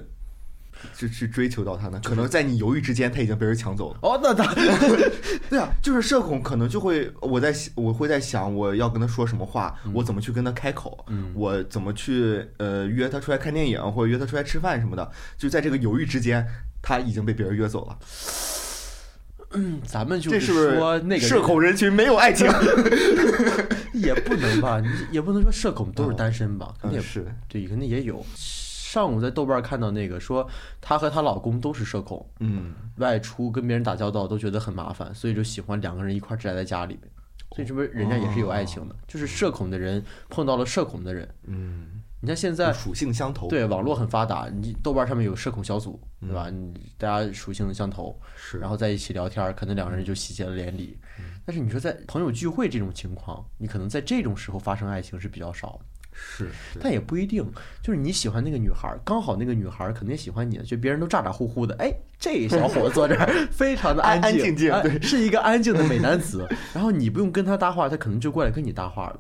[0.96, 2.00] 就去追求到她呢？
[2.04, 4.00] 可能在你犹豫之间，她已经被人抢走了。
[4.02, 4.54] 哦，那他
[5.50, 16.46] 对啊，就是社恐，可能就会我在我会在想，我要跟他说什么话，我怎么去跟他开口，嗯我怎么去呃约他出来看电影，或者约他出来吃饭什么的，就在这个犹豫之间，
[16.82, 17.98] 他已经被别人约走了。
[19.54, 22.48] 嗯咱们就是说那个社恐人群没有爱情？
[23.96, 28.24] 也不能吧，你也不能说社恐都是单身吧，肯定也嗯，是，对，肯定也有。
[28.92, 30.50] 上午在豆瓣看到那个说，
[30.82, 37.04] 她和她老公都是社恐，嗯，外出跟别人打交道都觉得很麻烦，所以就喜欢两个人一块儿宅在家里面。
[37.52, 41.30] 所以这不是人家也是有爱情的，就是社恐的人碰到了社恐的人。
[41.44, 46.50] 嗯，你看现在属性相投，，对网络很发达，你豆瓣上面有社恐小组，对吧？
[46.50, 50.98] 你大家属性相投，是，然后在一起聊天，可能两个人就喜结了连理。
[51.46, 55.86] 但是你说在朋友聚会这种情况，你可能在这种时候发生爱情是比较少的。
[56.22, 56.50] 是，
[56.82, 57.46] 但也不一定，
[57.82, 66.48] 就是你喜欢那个女孩儿，刚好那个女孩儿肯定喜欢你，就别人都咋咋呼呼的，哎，这小伙子坐这儿 非常的安安静静对是一个安静的美男子。
[66.74, 69.20] 然后你不用跟他搭话，他可能就过来跟你搭话了。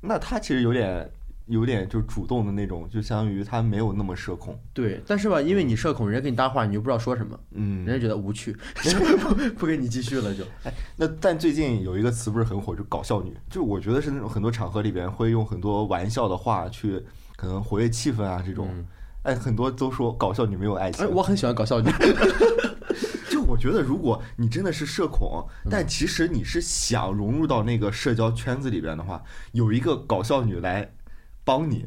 [0.00, 1.08] 那他其实有点
[1.46, 8.56] 有点就主动的那种，就相当于他没有那么社恐，对，但是吧，因为你社恐，人家跟你搭话，你就不知道说什么，嗯人家觉得无趣，
[9.20, 10.42] 不不跟你继续了就。
[10.64, 17.02] 哎那但最近有一个词不是很火，就搞笑女，就我觉得是那种很多场合里边会用很多玩笑的话去
[17.36, 18.68] 可能活跃气氛啊这种。
[18.70, 18.86] 嗯
[19.24, 21.02] 哎，很多都说搞笑女没有爱情。
[21.02, 21.90] 哎，我很喜欢搞笑女，
[23.30, 30.92] 就我觉得，如果你真的是社恐，嗯但其实你是想融入到那个社交圈子里边的话，有一个搞笑女来
[31.44, 31.86] 帮你，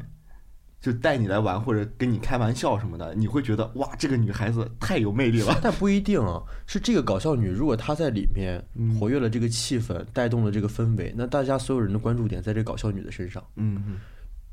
[0.80, 5.58] 就带你来玩或者跟你开玩笑什么的，你会觉得哇，这个女孩子太有魅力了。
[5.62, 6.42] 但不一定啊。
[6.66, 8.62] 是这个搞笑女，如果她在里面
[8.98, 13.42] 活跃了这个气氛，带动了这个氛围，那大家所有人的关注点在这搞笑女的身上。
[13.56, 13.96] 嗯嗯，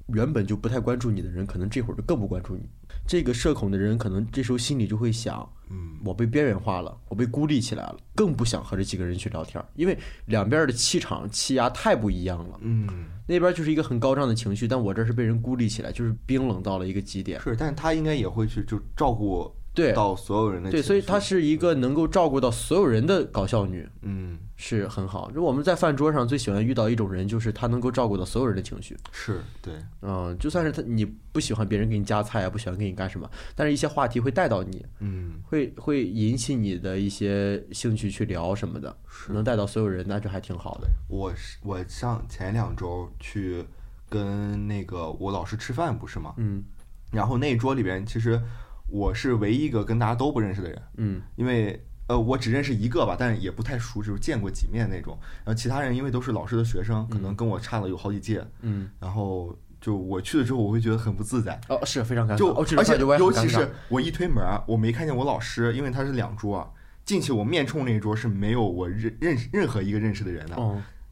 [0.08, 2.64] 原本就不太关注你的人，可能这会儿就更不关注你。
[3.08, 12.60] 这个社恐的人，可能这时候心里就会想：嗯，我被边缘化了，我被孤立起来了，更不想和这几个人去聊天儿，因为两边的气场、气压太不一样了。
[12.62, 12.88] 嗯，
[13.28, 17.40] 那边就是一个很高涨的情绪，但我这是被人孤立起来，就是冰冷到了一个极点。
[17.42, 25.30] 是，但是他应该也会去就照顾对到所有人的对，所以她是一个能够照顾到所有人的搞笑女，嗯是很好。
[25.32, 28.98] 就我们在饭桌上最喜欢遇到一种人，就是她能够照顾到所有人的情绪。
[29.12, 38.96] 是对，嗯，就算是她你不喜欢别人给你夹菜啊，不喜欢给你干什么，但是一些话题会带到你，嗯会会引起你的一些兴趣去聊什么的，
[39.28, 40.88] 能带到所有人，那就还挺好的。
[41.10, 43.66] 我是我上前两周去
[44.10, 46.34] 跟那个我老师吃饭不是吗？
[46.38, 46.64] 嗯
[47.12, 48.42] 然后那一桌里边其实
[48.88, 55.18] 我是唯一一个跟大家都不认识的人，嗯因为呃我只认识一个吧，但是也不太熟，就是见过几面那种。
[55.44, 61.60] 然后其他人因为都是老师的学生，可能跟我差了有好几届，嗯，然后就我去了之后，我会觉得很不自在。
[61.68, 62.38] 哦，是非常尴尬。
[62.38, 70.56] 就哦，而且尤其是我一推门，我没看见我老师，因为他是两桌，进去我面冲那一桌是没有我认认识任何一个认识的人的。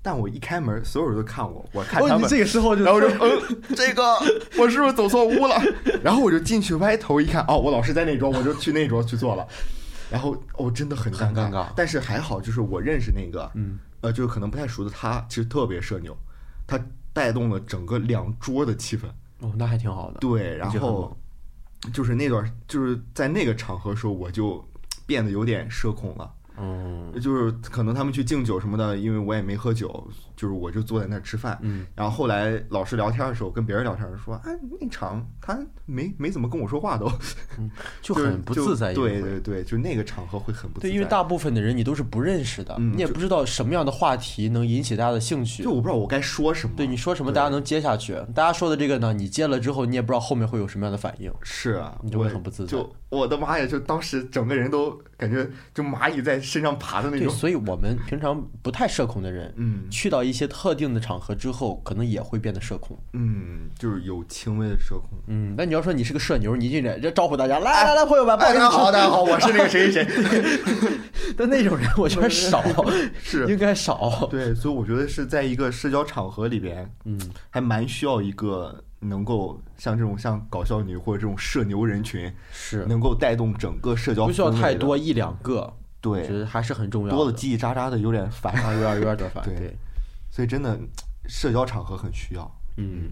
[0.03, 4.03] 哦，但我一开门，所有人都看我，我看哦，他们，你这个时候就然后我就嗯，这个
[4.57, 5.59] 我是不是走错屋了？
[6.03, 9.47] 然后我就进去歪头一看，哦，我老师在那桌，我就去那桌去坐了。
[10.11, 16.15] 然后哦，真的很尴尬但是还好，就是我认识那个，嗯，呃，就是可能不太熟的他，其实特别社牛，
[16.67, 16.79] 他
[17.13, 19.05] 带动了整个两桌的气氛。
[19.39, 20.19] 哦，那还挺好的。
[20.19, 21.17] 对，然后
[21.91, 24.63] 就是那段，就是在那个场合时候，我就
[25.07, 26.31] 变得有点社恐了。
[26.57, 31.57] 嗯，就是可能他们去敬酒什么的，因为我也没喝酒，就是我就坐在那儿吃饭。
[31.61, 37.11] 嗯，然后后来老师聊天的时候，跟别人聊天说，哎，那场他没没怎么跟我说话都，
[38.01, 38.93] 就很不自在。
[38.93, 40.89] 对对对，就那个场合会很不自在。
[40.89, 45.63] 对，因为大部分的人你都是不认识的，你也不知道什么样的话题能引起大家的兴趣。
[45.63, 46.75] 就我不知道我该说什么。
[46.75, 48.13] 对，你说什么大家能接下去？
[48.33, 51.31] 大家说的这个呢，你接了之后，你也不知道后面会有什么样的反应。
[51.41, 52.71] 是啊，你就会很不自在。
[52.71, 53.65] 就我的妈呀！
[53.65, 57.27] 就当时整个人都感觉就蚂蚁在身上爬的那种。
[57.27, 62.97] 对，所以我们平常不太社恐的人，嗯，去到一些特定的场合之后，可能也会变得社恐。
[63.13, 65.09] 嗯，就是有轻微的社恐。
[65.27, 70.59] 嗯，那你要说你是个社牛，你进来就招呼大家，来来来，朋友们，大家好，大家好，我是那个谁谁谁。
[71.37, 72.63] 但那种人我觉得少，
[73.21, 74.27] 是应该少。
[74.31, 78.83] 对，所以我觉得是在一个社交场合里边，嗯，还蛮需要一个。
[79.03, 87.15] 能够像这种像搞笑女或者这种社牛人群，是能够带动整个社交，不需要太多一两个，对，觉得还是很重要。
[87.15, 89.43] 多了叽叽喳喳的有点烦，有点有点点烦。
[89.45, 89.75] 对，
[90.31, 90.79] 所以真的
[91.27, 92.59] 社交场合很需要。
[92.77, 93.11] 嗯，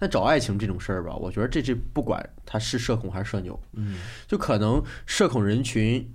[0.00, 6.10] 那找爱情这种事儿吧，我觉得这这不管他是社恐还是社牛，嗯，就可能社恐人群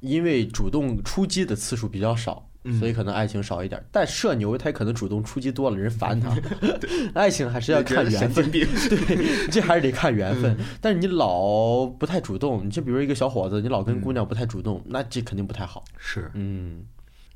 [0.00, 2.47] 因为主动出击的次数比较少。
[2.78, 6.34] 所以可能爱情少一点，但社牛他可能主动出击多了，人烦他。
[7.14, 10.56] 爱情还是要看缘分， 对，这还是得看缘分。
[10.80, 15.84] 但是你老不太主动，你就比如一个小伙子，你老跟姑娘不太主动，那这肯定不太好。
[15.98, 16.82] 是，嗯，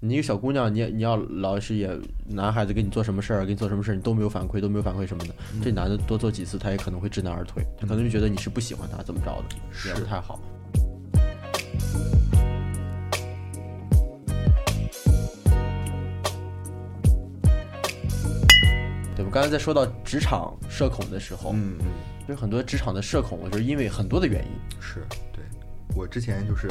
[0.01, 1.91] 你一个小姑娘，你你要老是也
[2.27, 10.41] 男孩子给你做什么事儿，给你做什么事儿，你都没有反馈，都没有反馈什么的，这男的多做几次，他也可能会知难而退，他可能就觉得你是不喜欢他，怎么着的，也不太好。
[19.33, 21.87] 刚才在说到职场社恐的时候，嗯嗯，
[22.29, 24.51] 就是很多职场的社恐，我觉得因为很多的原因。
[24.79, 25.43] 是对，
[25.97, 26.69] 我之前就是，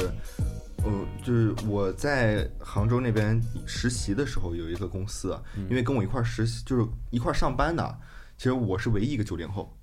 [0.84, 0.92] 呃，
[1.24, 5.36] 就是我在杭州那边实习的时候，有一个公司，
[5.68, 7.98] 因为跟我一块实习，就是一块上班的，
[8.38, 9.76] 其实我是唯一一个九零后，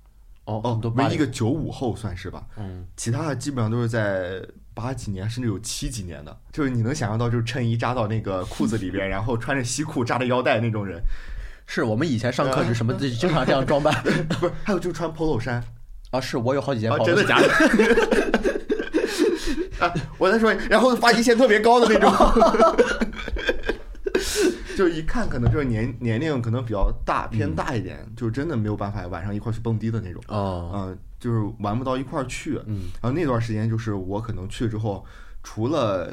[0.46, 10.98] 哦哦，唯一一个九五后算是吧，嗯，其他的基本上都是在八几年，甚至有七几年的，就是你能想象到，就是衬衣扎到那个裤子里边， 然后穿着西裤扎着腰带那种人。
[11.72, 13.94] 是我们以前上课是什么，经常这样装扮。
[14.40, 15.62] 不是，还有就是穿 polo 衫
[16.10, 16.90] 啊，是我有好几件。
[17.04, 17.48] 真的假的？
[19.86, 22.12] 啊，我在说，然后发际线特别高的那种，
[24.76, 30.20] 就一看可能就是年年龄可能比较大，偏大一点，就是真的没有办法晚上一块去蹦迪的那种。
[30.26, 32.60] 啊，嗯，就是玩不到一块去。
[32.66, 35.06] 嗯，然后那段时间就是我可能去之后，
[35.44, 36.12] 除了。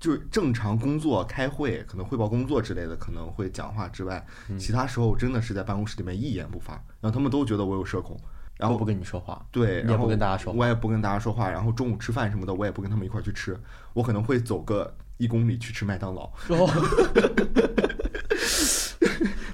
[0.00, 4.24] 就是正常工作、开会，可能汇报工作之类的，可能会讲话之外，
[4.58, 8.18] 其他时候真的是在办公室里面一言不发，然后他们都觉得我有社恐，
[8.56, 13.58] 然后不跟你说话，对，也不跟大家说，我也不跟大家说话，然后中午吃饭什么的，我也不跟他们一块去吃，
[13.92, 16.30] 我可能会走个一公里去吃麦当劳。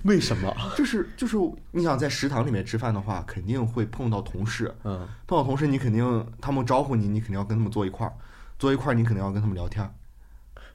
[0.05, 0.55] 为什么？
[0.77, 1.39] 就是就是
[1.71, 8.13] 你想在食堂里面吃饭的话，肯定会碰到同事，嗯，碰到同事你肯定他们招呼你，你肯定要跟他们坐一块儿。
[8.57, 9.85] 坐一块儿，你肯定要跟他们聊天，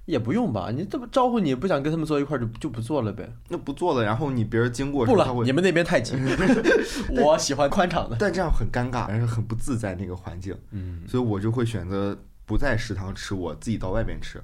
[0.10, 0.72] 也不用吧？
[0.76, 3.32] 你这么招呼你不想跟他们坐一块儿，就就不坐了呗。
[3.48, 6.16] 那不坐了，然后你别人经过，不了，你们那边太挤，
[7.24, 8.18] 我喜欢宽敞的。
[8.20, 10.58] 但这样很尴尬，而且很不自在那个环境。
[10.72, 14.42] 嗯，所以我就会选择不在食堂吃，我自己到外面吃。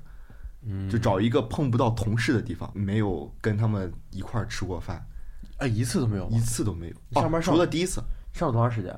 [0.67, 5.03] 嗯，就找一个碰不到同事的地方，没有跟他们一块儿吃过饭。
[5.57, 7.21] 哎，一次都没有，一次都没有。
[7.21, 8.95] 上班除了第一次，上了多长时间？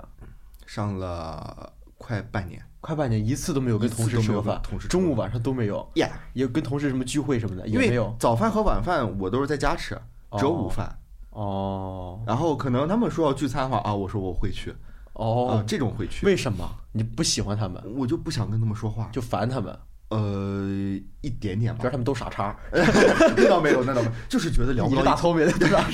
[0.65, 2.61] 上了快半年。
[2.79, 8.15] 快半年一次都没有跟同事吃过饭，中午晚上都没有，呀，也跟同事什么聚会什么的也没有。
[8.19, 9.99] 早饭和晚饭我都是在家吃，
[10.37, 10.97] 只有午饭。
[11.31, 12.21] 哦。
[12.25, 14.73] 然后可能他们说要聚餐的话啊，我说我会去。
[15.13, 15.63] 哦。
[15.67, 16.25] 这种会去。
[16.25, 16.69] 为什么？
[16.91, 17.83] 你不喜欢他们？
[17.95, 19.77] 我就不想跟他们说话，就烦他们。
[20.09, 21.79] 呃，一点点吧。
[21.79, 22.57] 觉得他们都傻叉。
[22.71, 25.03] 那倒没有，那倒没有，就是觉得聊不到。
[25.03, 25.85] 大聪明的 对吧？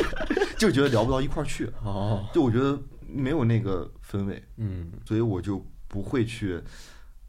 [0.58, 1.72] 就觉得聊不到一块儿去。
[1.84, 2.24] 哦。
[2.32, 4.44] 就我觉得没有那个氛围。
[4.58, 4.92] 嗯。
[5.06, 6.60] 所以我就不会去。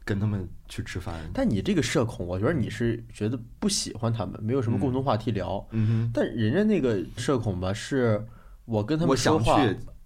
[0.07, 5.67] 跟他们去吃饭，但你这个社恐，我觉得你是觉得不喜欢他们，没有什么共同话题聊。
[5.71, 6.11] 嗯哼。
[6.13, 8.23] 但人家那个社恐吧，是
[8.65, 9.59] 我跟他们说话，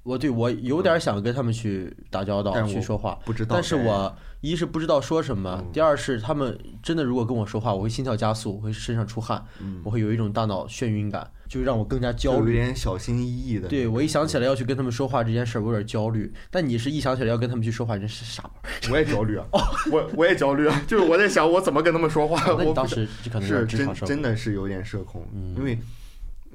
[0.03, 3.19] 我对我有点想跟他们去打交道，去说话。
[3.25, 3.53] 不知道。
[3.57, 9.43] 但是我一是不知道说什么，第二是他们真的如果跟我说话，我会心跳加速，我会身上出汗，
[9.83, 11.29] 我会有一种大脑眩晕感。
[11.49, 13.67] 就让我更加焦虑，有点小心翼翼的。
[13.67, 16.31] 对我一想起来要去跟他们说话这件事儿，我有点焦虑。
[16.51, 18.47] 但你是一想起来要跟他们去说话，真是傻。
[18.91, 19.47] 我也焦虑啊，
[19.91, 22.53] 我我也焦虑啊，就是我在想我怎么跟他们说话。
[22.53, 25.79] 我当时可能是真真的是有点社恐，因为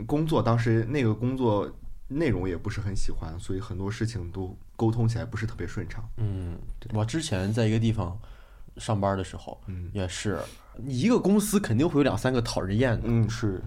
[0.06, 1.68] 工作当时那个工作
[2.08, 6.04] 内容也不是很喜欢，所以很多事情都沟通起来不是特别顺畅。
[6.18, 6.58] 嗯，
[6.92, 8.18] 我之前在一个地方，
[8.76, 10.38] 上班的时候，嗯也是，
[10.76, 13.04] 你一个公司肯定会有两三个讨人厌的。
[13.06, 13.62] 嗯是，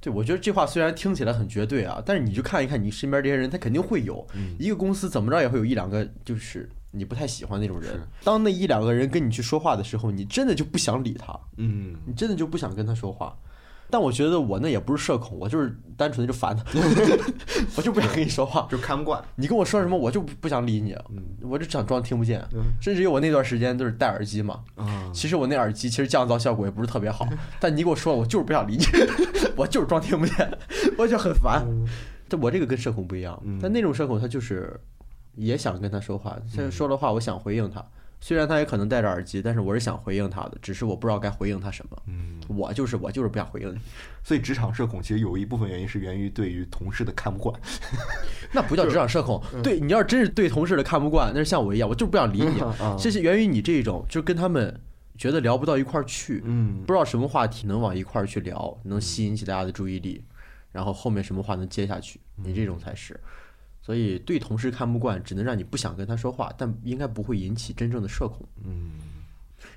[0.00, 4.26] 对，我觉得这话虽然听起来很绝对啊，但是你就看一看你身边这些人，他肯定会有。
[4.34, 8.00] 嗯一个公司怎么着也会有一两个就是你不太喜欢那种人。
[8.22, 13.36] 当那一两个人跟你去说话的时候，你真的就不想理他，嗯你真的就不想跟他说话。
[13.92, 16.64] 但我觉得我那也不是社恐，我就是单纯的就烦他，
[17.76, 18.66] 我就不想跟你说话。
[18.72, 21.22] 就看不惯，你跟我说什么，我就不不想理你，嗯。
[21.42, 22.40] 我就想装听不见。
[22.54, 22.62] 嗯。
[22.80, 25.10] 甚至于我那段时间都是戴耳机嘛，啊。
[25.12, 27.28] 其实我那耳机其实降噪效果也不是特别好，
[27.60, 28.84] 但你给我说，我就是不想理你，
[29.54, 30.58] 我就是装听不见，
[30.96, 31.62] 我就很烦。
[32.28, 34.74] 但我这个跟社恐不一样嗯，但那种社恐他就是
[35.34, 37.84] 也想跟他说话，他说的话我想回应他，
[38.24, 42.02] 虽然他也可能戴着耳机，但是我是想回应他的，只是我不知道该回应他什么。
[42.06, 43.78] 嗯，我就是我就是不想回应你，
[44.22, 47.60] 所以职场社恐其实有一部分原因是源于对于同事的看不惯，
[48.54, 49.42] 那不叫职场社恐。
[49.60, 52.96] 对你要是真是对同事的看不惯，那是像我一样，我就是不想理你啊。
[52.96, 54.80] 这是源于你这种，就是跟他们
[55.18, 60.24] 觉得聊不到一块儿去，嗯不知道什么话题能往一块儿去聊，能吸引起大家的注意力，
[60.70, 63.18] 然后后面什么话能接下去，你这种才是。
[63.82, 68.48] 所以对同事看不惯，只能让你不想跟他说话，但应该不会引起真正的社恐。
[68.64, 68.92] 嗯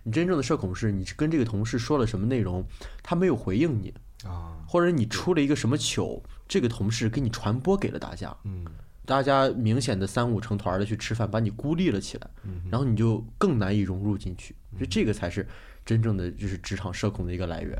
[0.04, 2.64] 你真正的社恐是你跟这个同事说了什么内容，
[3.04, 3.94] 他没有回应你，
[4.24, 8.66] 啊或者你出了一个什么糗，这个同事给你传播给了大家，嗯
[9.06, 14.56] 大家明显的三五成团的去吃饭，把你孤立了起来，嗯然后你就更难以融入进去。
[14.74, 15.48] 所以这个才是
[15.86, 17.80] 真正的就是职场社恐的一个来源。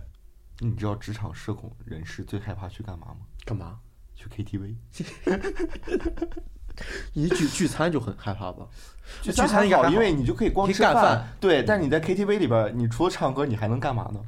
[0.60, 3.18] 你知道职场社恐人士最害怕去干嘛吗？
[3.44, 3.80] 干嘛？
[4.16, 4.76] 去 KTV。
[7.14, 8.66] 你聚聚餐就很害怕吧？
[9.22, 14.20] 聚餐好因为你就可以光吃干饭对，但你在 KTV 里边，你除了唱歌，你还能干嘛呢？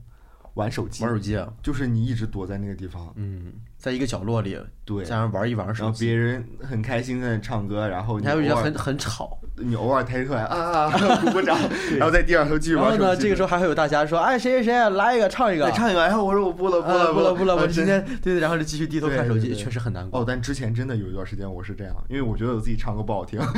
[0.58, 9.38] 玩手机，玩手机啊，就是你一直躲在那个地方，嗯，在一个角落里，对，在那玩一玩然手机，后别人很开心在唱歌，然后你还会觉得很很吵。
[9.60, 11.58] 你偶尔抬出来啊，鼓鼓掌，
[11.98, 13.16] 然后在地上头继续然后呢。
[13.16, 20.26] 这个时候还会有大家说，哎，谁谁谁来一个唱一个对，唱一个，然后我说我不了不呃了不了不了，呃我今天对对，然后就继续低头看手机，确实很难过哦，。
[20.28, 23.40] 但之前真的有一段时间我是这样，因为我觉得我自己唱歌不好听。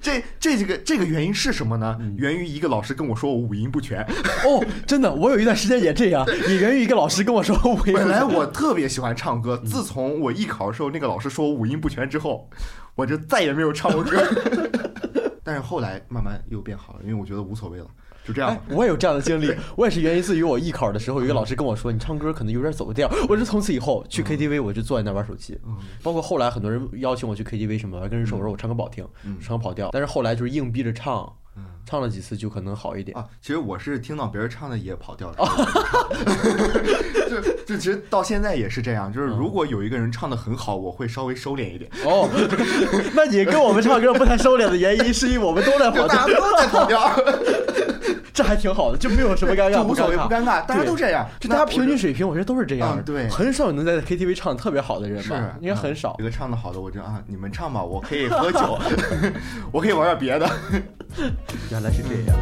[0.00, 1.96] 这这这个这个原因是什么呢？
[2.00, 4.02] 嗯源于一个老师跟我说我五音不全。
[4.44, 12.48] 哦，真的，我有一段时间也这样，也源于一个老师跟我说我五音本来我特别喜欢唱歌，嗯自从我艺考的时候那个老师说我五音不全之后，
[12.94, 14.18] 我就再也没有唱过歌。
[15.44, 17.86] 但是后来慢慢又变好了，因为我觉得无所谓了，
[18.24, 23.10] 就这样我也有这样的经历，我也是源于自于我艺考的时候，有一个老师跟我说，你唱歌可能有点走调。
[23.28, 25.58] 我是从此以后去 KTV，我就坐在那玩手机。
[25.66, 29.90] 嗯包括后来很多人邀请我去 KTV 什么，跟人说我说我唱歌不好听，嗯唱歌跑调。
[29.92, 33.16] 但是后来就是硬逼着唱，嗯唱了几次就可能好一点。
[33.16, 35.36] 啊，其实我是听到别人唱的也跑调了，
[37.28, 42.28] 就就其实到现在也是这样，就是如果有一个人唱的很好，我会稍微收敛一点，哦，
[43.14, 47.10] 那你跟我们唱歌不太收敛的原因，是因为我们都在跑调，大家都在跑调，
[48.32, 50.22] 这还挺好的，就没有什么尴尬，就无所谓不。
[50.22, 53.02] 尴尬，大家都这样，就大家平均水平，我觉得都是这样。
[53.04, 53.28] 对。
[53.28, 56.16] 很少有能在 KTV 唱的特别好的人吧，应该很少。
[56.18, 56.22] 一。
[56.22, 58.78] 个唱的好的，我就啊，你们唱吧，我可以喝酒，
[59.70, 60.48] 我可以玩点别的。
[61.72, 62.38] 原来是这样。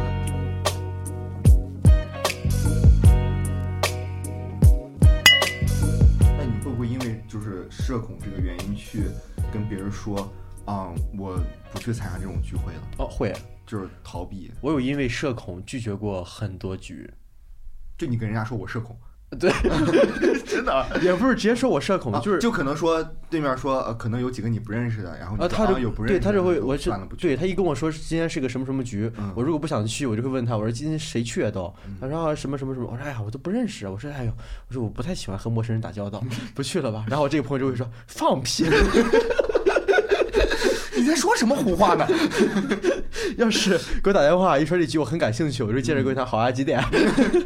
[6.37, 9.05] 那你会不会因为就是社恐这个原因去
[9.49, 10.29] 跟别人说，
[10.65, 13.33] 啊、我不去参加这种聚会了，哦，会，
[13.65, 14.51] 就是逃避？
[14.59, 17.09] 我有因为社恐拒绝过很多局。
[17.97, 18.99] 就你跟人家说我社恐，
[19.39, 19.49] 对，
[20.45, 20.85] 真的。
[21.01, 26.91] 也不是直接说我社恐，啊就是就可能说对面说呃，可能有几个你不认识的，然后他就对有不认识的，他就会我是。
[27.17, 31.73] 对他一跟我说今天是个什么什么局，嗯我如果不想去，我就会问他，我说今天谁去啊都？
[32.01, 34.31] 他说啊什么什么什么，我说哎呀我都不认识，我说哎呦，
[34.67, 36.21] 我说我不太喜欢和陌生人打交道，
[36.53, 37.05] 不去了吧。
[37.07, 38.65] 然后我这个朋友就会说放屁，
[41.11, 42.07] 你在说什么胡话呢？
[43.37, 46.79] 要是给我打电话一说这局我很感兴趣，我就接着跟他好啊几点。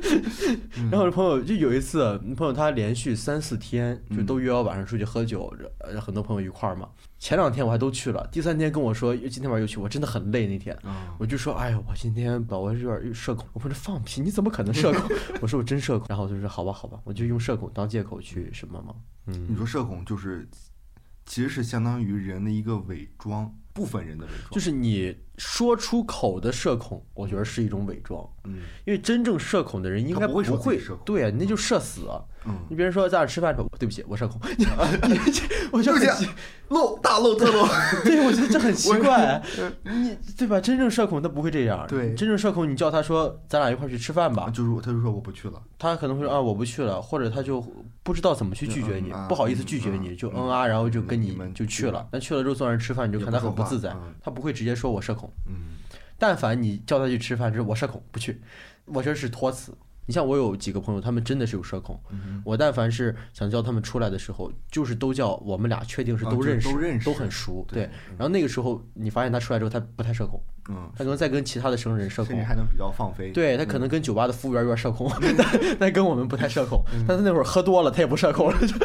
[0.92, 6.88] 然后我的朋友就有一次，朋友他连续三四天就都约我晚上出去喝酒，呃很多朋友一块儿嘛。
[7.18, 10.76] 前两天我还都去了，第三天跟我说今天晚上又去，我真的很累那天。
[10.84, 13.48] 啊，我就说，哎呀，我今天吧，我有点社恐。
[13.54, 15.10] 我说放屁，你怎么可能社恐？
[15.42, 16.06] 我说我真社恐。
[16.08, 18.94] 然后我就说好吧，好吧，我就用社恐当借口去什么嘛。
[19.26, 20.48] 嗯，你说社恐就是，
[21.26, 24.52] 其实是相当于人的一个伪装，部分人的伪装。
[24.52, 32.24] 就是你说出口的社恐，我觉得是一种伪装，嗯因为真正社恐的人应该不会说会社恐对啊，那就社死啊。
[32.30, 32.35] 嗯，
[32.70, 34.40] 你比如说在哪儿吃饭，说对不起，我社恐。
[34.58, 34.66] 你
[35.26, 36.30] 你这我就很对不起，
[36.70, 37.66] 漏大漏特漏。
[38.04, 39.42] 对，我觉得这很奇怪。
[39.84, 40.60] 你对吧？
[40.62, 41.86] 真正社恐他不会这样。
[41.88, 47.60] 对真正社恐，你叫他说咱俩一块去吃饭吧，就是他就说我不去了，他可能会说啊我不去了，或者他就
[48.04, 52.08] 不知道怎么去拒绝你，不好意思拒绝你，嗯就嗯啊，然后就跟你你们就去了。
[52.12, 53.94] 但去了之后坐那儿吃饭，你就看他很不自在
[54.24, 55.30] 他不会直接说我社恐。
[55.48, 55.76] 嗯
[56.18, 58.42] 但凡你叫他去吃饭，就是我社恐不去，
[58.86, 59.74] 我这是托词。
[60.08, 62.00] 你像我有几个朋友，他们真的是有社恐。
[62.44, 67.66] 我但凡是想叫他们出来的时候，就是都叫我们俩确定是啊都认识，就都认识很熟。
[67.68, 70.40] 对然后那个时候你发现他出来之后，他不太社恐，
[70.70, 72.36] 嗯，他可能在跟其他的生人社恐。
[72.46, 73.32] 还能比较放飞。
[73.32, 76.84] 对他可能跟酒吧的服务员有点社恐， 但但跟我们不太社恐。
[77.08, 78.58] 但他那会儿喝多了，他也不社恐了。
[78.68, 78.76] 就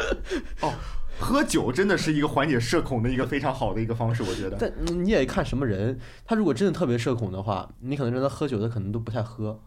[0.61, 0.73] 哦，
[1.19, 4.57] 喝酒真的是一个缓解社恐的一个非常好的一个方式，我觉得。
[4.59, 9.59] 但你也看什么人，他如果真的特别社恐的话，你可能让他喝酒，他可能都不太喝。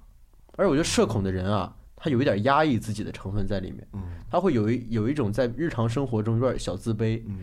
[0.57, 7.23] 而我觉得社恐的人啊，他有一点压抑自己的成分在里面，嗯他会有一有一种在日常生活中有点小自卑。
[7.27, 7.41] 嗯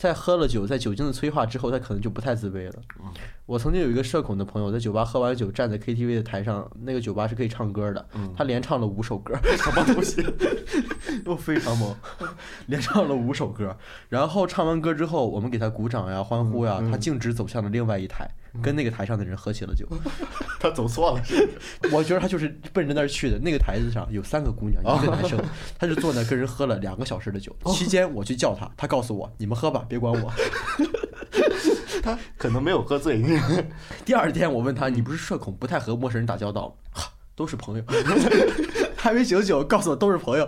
[0.00, 2.74] 在喝了酒，在酒精的催化之后，他可能就不太自卑了。
[3.00, 3.12] 嗯
[3.44, 10.24] 我曾经有一个社恐的朋友，在酒吧喝完酒，站在 KTV 的台上，那个酒吧是可以唱歌的，嗯，他连唱了五首歌，什么东西？
[11.22, 11.94] 都非常猛，
[12.68, 13.76] 连唱了五首歌。
[14.08, 18.26] 然后唱完歌之后，我们给他鼓掌呀、欢呼呀，他径直走向了另外一台，
[18.62, 19.86] 跟那个台上的人喝起了酒。
[20.60, 21.22] 他走错了。
[21.92, 23.38] 我觉得他就是奔着那儿去的。
[23.38, 25.42] 那个台子上有三个姑娘，一个男生，
[25.78, 27.54] 他就坐那跟人喝了两个小时的酒。
[27.66, 30.32] 期间我去叫他，他告诉我：“你们喝吧，别管我。
[32.02, 33.22] 他可能没有喝醉。
[34.04, 37.02] ”第二天我问他：“你不是社恐，不太和陌生人打交道吗？”
[37.36, 37.84] 都是朋友，
[38.96, 40.46] 还没醒酒，告诉我都是朋友。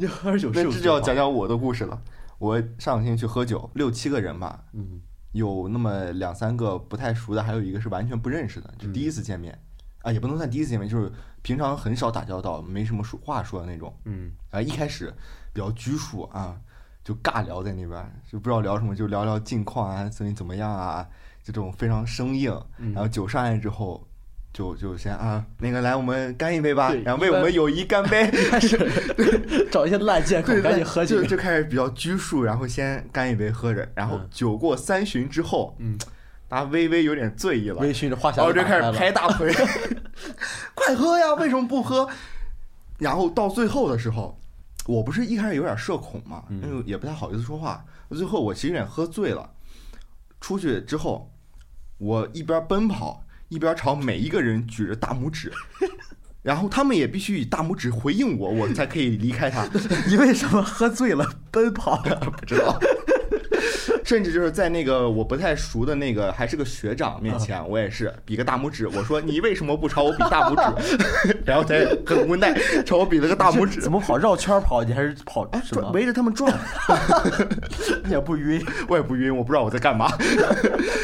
[0.00, 2.00] 你喝点酒是那有这就要讲讲，讲我的故事了。
[2.38, 5.02] 我上星期去喝酒，六七个人吧，嗯
[5.32, 9.56] 有那么两三个不太熟的，还有一个是完全不认识的，就第一次见面，
[10.02, 11.10] 啊，也不能算第一次见面，就是
[11.42, 13.94] 平常很少打交道，没什么说话说的那种。
[14.04, 15.14] 嗯啊，一开始
[15.52, 16.60] 比较拘束啊，
[17.04, 21.08] 就尬聊在那边儿，就不知道聊什么，就聊聊近况啊，最近怎么样啊，
[21.42, 22.52] 这种非常生硬。
[22.78, 24.06] 嗯然后酒上来之后，
[24.52, 28.28] 就就先啊，那个来我们干一杯吧，然后为我们友谊干杯。
[28.50, 28.76] 开始
[29.70, 31.28] 找一些烂借口，赶紧喝酒就。
[31.28, 35.96] 就开始比较拘束，然后先干一杯喝着，然后嗯酒过三巡之后，嗯，
[36.48, 39.52] 大家微微有点醉意了，微醺的话匣然后就开始拍大腿，
[40.74, 41.32] 快喝呀！
[41.34, 42.08] 为什么不喝？
[42.98, 44.36] 然后到最后的时候，
[44.86, 47.84] 我不是一开始有点社恐嘛，嗯因为也不太好意思说话。
[48.10, 49.48] 最后我其实有点喝醉了，
[50.40, 51.32] 出去之后，
[51.98, 55.52] 我一边奔跑一边朝每一个人举着大拇指，
[56.42, 59.68] 然后他们也必须以大拇指回应我，我才可以离开他。
[60.08, 62.14] 你为什么喝醉了奔跑呀？
[62.38, 62.80] 不知道。
[64.10, 71.38] 甚至就是在那个我不太熟的那个还是个学长面前，我也是比个大拇指，我说你为什么不朝我比大拇指？
[71.46, 72.52] 然后他很无奈
[72.84, 74.82] 朝我比了个大拇指， 怎么跑绕圈跑？
[74.82, 75.92] 你还是跑哎什么转？
[75.92, 76.52] 围着他们转，
[78.02, 78.60] 你也不晕。
[78.88, 80.10] 我也不晕，我不知道我在干嘛，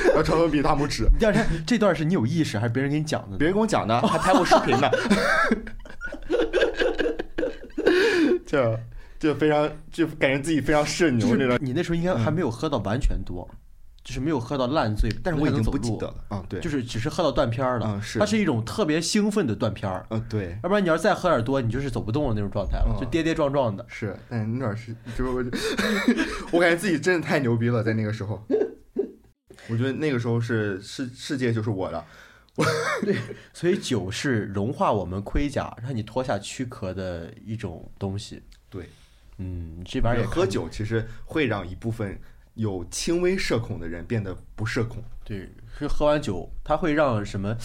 [0.09, 1.07] 然后朝我比大拇指。
[1.17, 3.37] 第二天这段是你有意识还是别人给你讲的？
[3.39, 4.91] 别人跟我讲的，还拍过视频呢。
[8.45, 8.77] 这
[9.19, 13.49] 这非常就感觉自己非常社就牛那种，你那时候应该还没有喝到完全多，
[14.05, 16.25] 就是没有喝到烂醉，但是我已经不记得了。
[16.31, 17.87] 嗯，对，就是只是喝到断片儿了。
[17.89, 20.59] 嗯是它是一种特别兴奋的断片儿，嗯对。
[20.62, 23.01] 要不然你要是再喝点多，你就是走不动的那种状态了，嗯。
[23.01, 23.85] 就跌跌撞撞的。
[23.89, 25.51] 是，但是那段是，就是我就，
[26.53, 28.41] 我感觉自己真的太牛逼了，在那个时候，
[29.69, 32.05] 我觉得那个时候是世世界就是我的，
[33.03, 33.17] 对
[33.53, 38.41] 所以酒是融化我们盔甲，让你脱下躯壳的一种东西。
[38.71, 38.89] 对，
[39.39, 42.18] 嗯，这玩意儿也喝酒其实会让一部分
[42.55, 47.57] 有轻微社恐的人变得不社恐，对，是喝完酒，它会让什么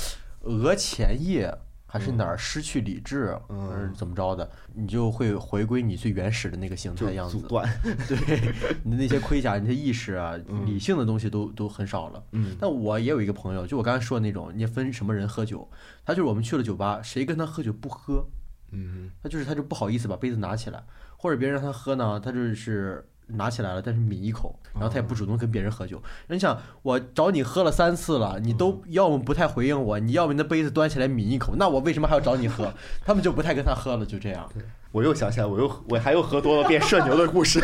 [0.41, 1.53] 额前叶
[1.85, 3.93] 还是哪儿失去理智，嗯。
[3.93, 7.37] 怎么着的，你就会回归你最原始的那个形态样子。
[7.37, 7.67] 阻断，
[8.07, 8.53] 对，
[8.83, 10.65] 你的那些盔甲、你的意识啊、嗯。
[10.65, 12.23] 理性的东西都都很少了。
[12.31, 12.55] 嗯。
[12.59, 15.69] 但我也有一个朋友，就我刚才说的那种，你分什么人喝酒，
[16.05, 18.25] 他就是我们去了酒吧，谁跟他喝酒不喝，
[18.71, 19.11] 嗯。
[19.21, 20.81] 他就是他就不好意思把杯子拿起来，
[21.21, 26.01] 或者别人让他喝呢，他就是拿起来了，但是抿一口，然后他也不主动跟别人喝酒。
[26.27, 32.73] 你想，我找你喝了三次了，你都要么不太回应我，你要么你的杯子端起来抿一口，那我为什么还要找你喝？
[33.05, 34.49] 他们就不太跟他喝了，就这样。
[34.91, 37.61] 我又想起来，我又我还又喝多了变社牛的故事，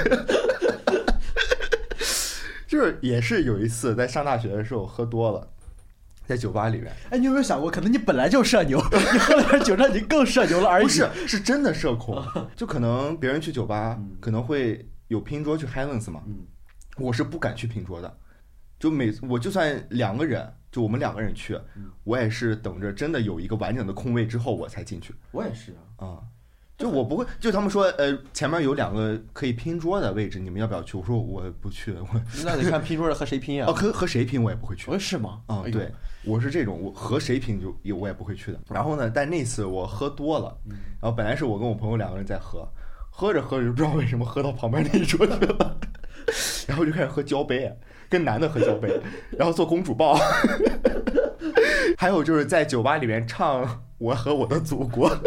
[2.68, 5.48] 就是也是有一次在上大学的时候喝多了，
[6.28, 10.84] 在酒吧里面，哎，你有没有想过，可能你本来就社牛， 你喝了点酒让你更社牛了而已。
[10.84, 12.22] 不是，是真的社恐，
[12.56, 14.18] 就可能别人去酒吧嗯。
[14.20, 16.46] 可能会有拼桌去 Highlands 嘛，嗯。
[16.98, 18.18] 我是不敢去拼桌的，
[18.78, 25.16] 就每我就算两个人，就我们两个人去嗯，我也是等着真的有一个完整的空位之后我才进去。
[25.32, 26.06] 我也是啊。
[26.08, 26.20] 啊。
[26.78, 30.96] 就我不会，就他们说，呃，前面有两个可以拼桌的位置，你们要不要去？
[30.96, 35.42] 我说我不去，我 那得看拼桌的和谁拼呀、哦，和和谁拼我也不会去是吗？
[35.48, 35.92] 啊、哎呦对，，
[36.24, 38.60] 我是这种，我和谁拼就也我也不会去的。
[38.70, 42.68] 然后呢，但那次我喝多了，嗯然后本来是我跟我朋友两个人在喝，
[43.10, 45.78] 喝着喝着就不知道为什么喝到旁边那一桌去了。
[46.68, 47.74] 然后就开始喝交杯，
[48.10, 49.00] 跟男的喝交杯，
[49.32, 50.20] 然后做公主抱，
[51.98, 53.66] 还有就是在酒吧里面唱
[53.98, 55.10] 《我和我的祖国》，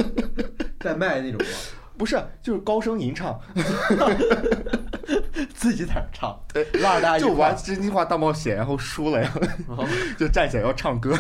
[0.81, 1.47] 在卖那种吗？
[1.99, 3.39] 不是，就是高声吟唱，
[5.53, 6.41] 自己在那唱，
[6.81, 9.31] 拉着大家就玩真心话大冒险，然后输了呀，
[10.19, 11.15] 就站起来要唱歌。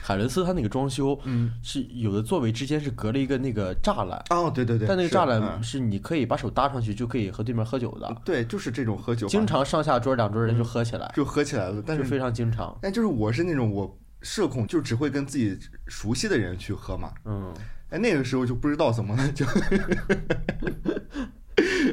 [0.00, 12.78] 海伦斯他那个装修，嗯，是有的座位之间是隔了一个那个栅栏，哦，对对对，但那个栅栏嗯是你可以把手搭上去就可以和对面喝酒的，对，就是这种喝酒，经常上下桌两桌人就喝起来，就喝起来了，但是非常经常。
[12.80, 17.12] 但就是我是那种我社恐，就只会跟自己熟悉的人去喝嘛。
[17.24, 17.52] 嗯，
[17.90, 19.44] 哎，那个时候就不知道怎么了，就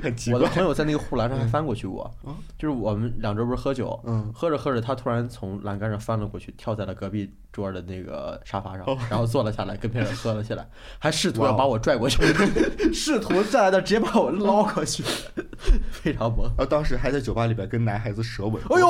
[0.02, 0.40] 很奇怪。
[0.40, 10.66] 我的朋友在那个护栏上还翻过去过嗯，就是我们两周不是喝酒，嗯，喝着喝着，他突然从栏杆上翻了过去，跳在了隔壁桌的那个沙发上哦，然后坐了下来，跟别人喝了起来，
[11.00, 12.24] 还试图要把我拽过去，
[12.94, 15.04] 试图站在那儿直接把我捞过去，
[15.92, 16.46] 非常猛。
[16.46, 18.62] 然后当时还在酒吧里边跟男孩子舌吻。
[18.70, 18.88] 哎呦，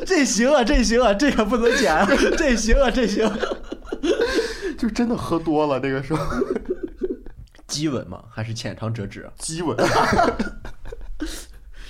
[0.06, 3.30] 这行啊，这行啊，这个不能剪啊，这行啊，这行。
[4.76, 6.22] 就真的喝多了，那个时候
[7.66, 8.22] 激吻吗？
[8.30, 9.30] 还是浅尝辄止？
[9.38, 9.76] 激吻。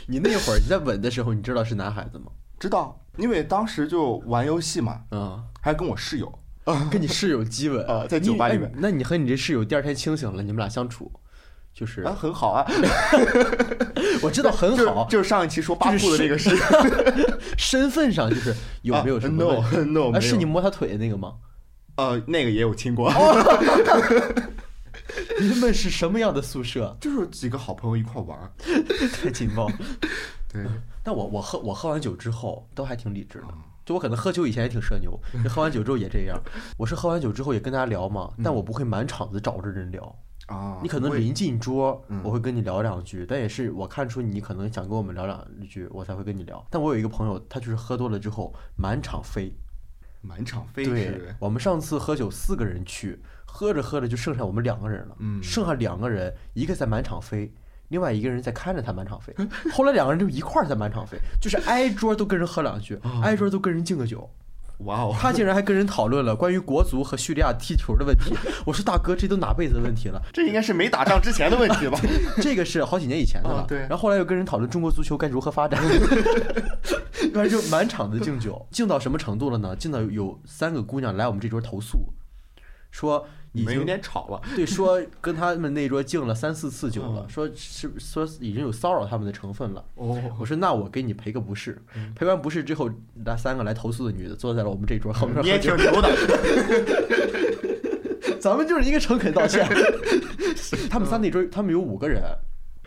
[0.06, 2.26] 你那会儿你在吻的时候，你知道是男孩子吗？
[2.60, 6.40] 知道，因为当时就玩游戏嘛，嗯、还跟我室友。
[6.90, 11.12] 跟你室友激吻啊在酒吧里面那你和你这室友第二天清醒了，你们俩相处，
[11.74, 12.64] 就是啊，很好啊，
[14.22, 16.56] 我知道很好，就是上一期说八就是兔的那个事，
[17.58, 21.34] 身份上就是有没有？？No No，啊，是你摸他腿的那个吗？
[21.96, 23.12] 呃，那个也有亲过，
[25.40, 26.96] 你们是什么样的宿舍？
[27.00, 28.38] 就是几个好朋友一块玩。
[29.12, 29.68] 太劲爆！
[30.52, 30.64] 对，
[31.02, 36.40] 但我我喝我喝完酒之后都还挺理智的，嗯就我可能喝酒以前也挺社牛，就喝完酒之后也这样。
[36.78, 40.16] 我是喝完酒之后也跟大家聊嘛，但我不会满场子找着人聊。
[40.46, 46.64] 啊，你可能临近桌嗯，我会跟你聊两句，但也是我看出你可能想跟我们聊两句，我才会跟你聊。
[46.70, 49.52] 但我有一个朋友，他就是喝多了之后满场飞。
[50.20, 55.14] 满场飞对，我们上次喝酒四个人去，喝着喝着就剩下我们两个人了。
[55.18, 57.52] 嗯剩下两个人，一个在满场飞，
[57.88, 59.34] 另外一个人在看着他满场飞。
[59.70, 64.28] 后来两个人就一块儿在满场飞，就是挨桌都跟人喝两句，哦挨桌都跟人敬个酒。
[64.78, 68.34] 哇哦，他竟然还跟人讨论了关于国足和叙利亚踢球的问题。
[68.66, 70.20] 我说大哥，这都哪辈子的问题了？
[70.32, 71.98] 这应该是没打仗之前的问题吧？
[72.42, 73.62] 这个是好几年以前的了。
[73.62, 75.80] 哦对然后后来又跟人讨论中国足球该如何发展，
[77.32, 79.74] 反正就满场的敬酒，敬到什么程度了呢？
[79.76, 82.12] 敬到有三个姑娘来我们这桌投诉，
[82.90, 84.42] 说已经有点吵了。
[84.54, 89.82] 对 说跟他们那桌敬了三四次酒了，嗯说是说已经有骚扰他们的成分了。
[89.94, 91.80] 哦，我说那我给你赔个不是，
[92.14, 96.10] 赔完不是之后，那三个来投诉的女的坐在了我们这桌后面你也喝酒挺，牛的。
[98.40, 99.66] 咱们就是一个诚恳道歉。
[100.90, 102.22] 他们仨那桌，他们有五个人，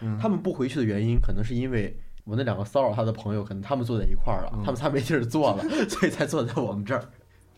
[0.01, 7.03] 嗯他们不回去的原因，可能是因为我那两个骚扰他的朋友，可能他们坐在一块儿了，嗯他们仨没地儿坐了，所以才坐在我们这儿。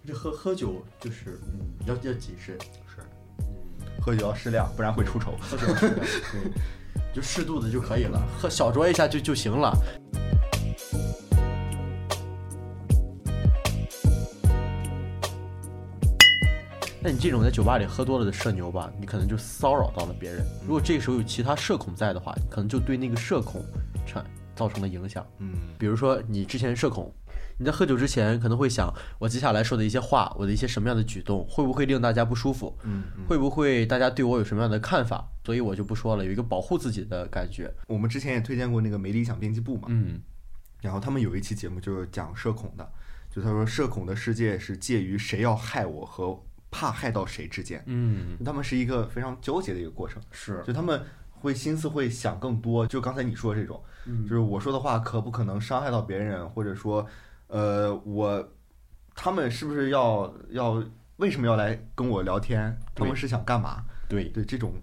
[0.07, 2.55] 这喝喝酒就是，嗯，要要谨慎，
[2.88, 2.89] 是，
[4.10, 5.36] 喝酒要适量，不然会出丑。
[5.39, 6.51] 喝酒适量，对，
[7.14, 9.72] 就适度的就可以了，喝小酌一下就就行了。
[17.03, 20.43] 那你这种在酒吧里喝多了的社牛吧，你可能就骚扰到了别人。
[20.66, 23.64] 如果这个时候有其他社恐在的话，可能就对那个社恐
[24.07, 25.24] 产造成了影响。
[25.38, 27.14] 嗯比如说你之前社恐，
[27.60, 32.76] 你在喝酒之前可能会想，我接下来说的一些话，我的一些什么样的举动，会不会令大家不舒服？
[32.84, 35.28] 嗯，会不会大家对我有什么样的看法？
[35.43, 37.70] 所以我就不说了，有一个保护自己的感觉。
[37.88, 40.22] 我们之前也推荐过那个没理想编辑部嘛，嗯
[40.82, 42.89] 然后他们有一期节目就是讲社恐的，
[43.30, 46.41] 就他说社恐的世界是介于谁要害我和
[46.72, 51.01] 怕害到谁之间，嗯，他们是一个非常纠结的一个过程，是，就他们
[51.32, 57.05] 会心思会想更多，就刚才你说的这种，嗯就是我说的话可不可能伤害到别人，或者说，
[57.50, 58.52] 呃，我
[59.14, 60.84] 他们是不是要要
[61.18, 62.76] 为什么要来跟我聊天？
[62.95, 63.84] 他们是想干嘛？
[64.08, 64.74] 对，对这种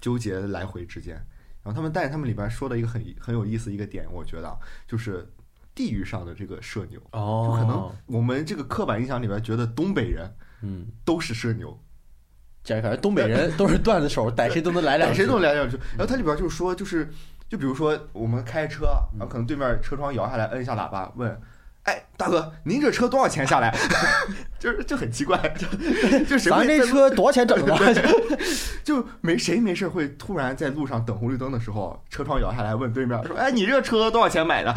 [0.00, 1.14] 纠结来回之间，
[1.62, 5.30] 然后他们但是他们里边说的一个很很有意思一个点，我觉得啊就是
[5.74, 10.28] 地域上的这个社牛，就哦，可能我们这个刻板印象里边觉得东北人
[10.62, 11.78] 嗯，都是社牛，
[12.64, 15.76] 这样感觉东北人都是段子手，逮谁都能来两句，逮谁都能来两句。
[15.90, 17.08] 然后它里边就是说，就是
[17.48, 18.86] 就比如说我们开车，
[19.18, 21.40] 然后可能对面车窗摇下来，摁一下喇叭，问。
[21.86, 23.74] 哎，大哥，您这车多少钱下来？
[24.58, 27.76] 就是就很奇怪， 就就谁咱这车多少钱整的？
[28.82, 34.74] 就没谁没事会突然在路上等红绿灯的时候，车窗摇下来问对面说：“哎，你这车多少钱买的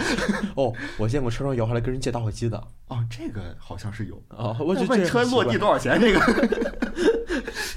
[0.55, 2.57] 哦，我见过车窗摇下来跟人借打火机的，
[2.87, 5.99] 哦，这个好像是有哦，我就问车落地多少钱？
[5.99, 6.79] 这个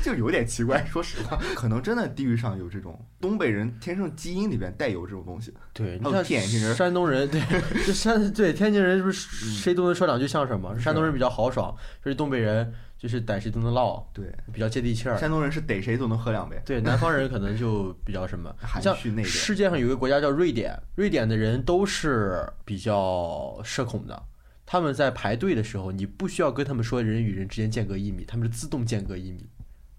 [0.02, 5.54] 就有点奇怪，说实话，可能真的地域上有这种东北人天生基因里边带有这种东西。
[5.72, 7.40] 对，你像天津人、山东人，对，
[7.86, 10.76] 就山对天津人是不是谁都能说两句相声嘛？
[10.78, 15.16] 山东人比较豪爽，就是东北人就是逮谁都能唠，对，比较接地气儿。
[15.16, 19.26] 山东人是逮谁都能喝两杯，对，南方人可能就比较什么 含蓄内敛。
[19.26, 24.22] 世界上有一个国家叫瑞典，瑞典的人都是比较社恐的。
[24.66, 29.46] 他们在排队的时候，你不需要跟他们说人与人之间间隔一米，他们是自动间隔一米。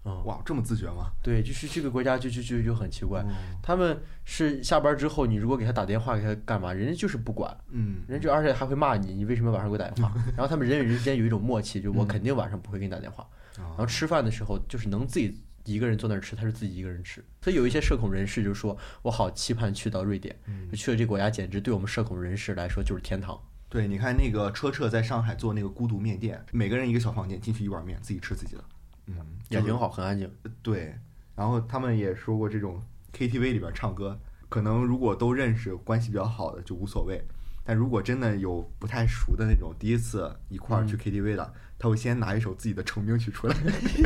[0.04, 1.10] 嗯，哇，这么自觉吗？
[1.22, 3.24] 对，就是这个国家就就就就很奇怪。
[3.62, 7.56] 他们是下班之后，你如果给他打电话，给他干嘛，人家就是不管。
[7.70, 10.14] 嗯，人家而且还会骂你，你为什么晚上给我打电话？
[10.36, 13.26] 然后他们人与人之间有一种默契，就我肯定晚上不会给你打电话。
[13.56, 17.24] 然后吃饭的时候，就是能自己一个人坐那儿吃，他是自己一个人吃。
[17.40, 20.36] 所以有一些社恐人士就说：“我好期盼去到瑞典，
[20.74, 23.40] 去了这个国家，简直对我们社恐人士来说就是天堂。”
[23.70, 28.64] 对，你看那个车澈在上海做那个孤独面店，每个人一个小房间，进去一碗面，自己吃自己的，
[29.06, 29.14] 嗯，
[29.48, 30.30] 也挺好，很安静。
[30.62, 30.94] 对，
[31.36, 32.82] 然后他们也说过，这种
[33.12, 37.22] KTV 里边唱歌，可能如果都认识、关系比较好的就无所谓，
[37.64, 43.56] 但如果真的有不太熟的那种，第一次一块儿去 KTV 的，他会先拿一首自己的成名曲出来，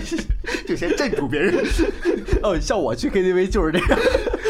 [0.66, 1.54] 就先镇住别人。
[2.42, 3.98] 哦，像我去 KTV 就是这样。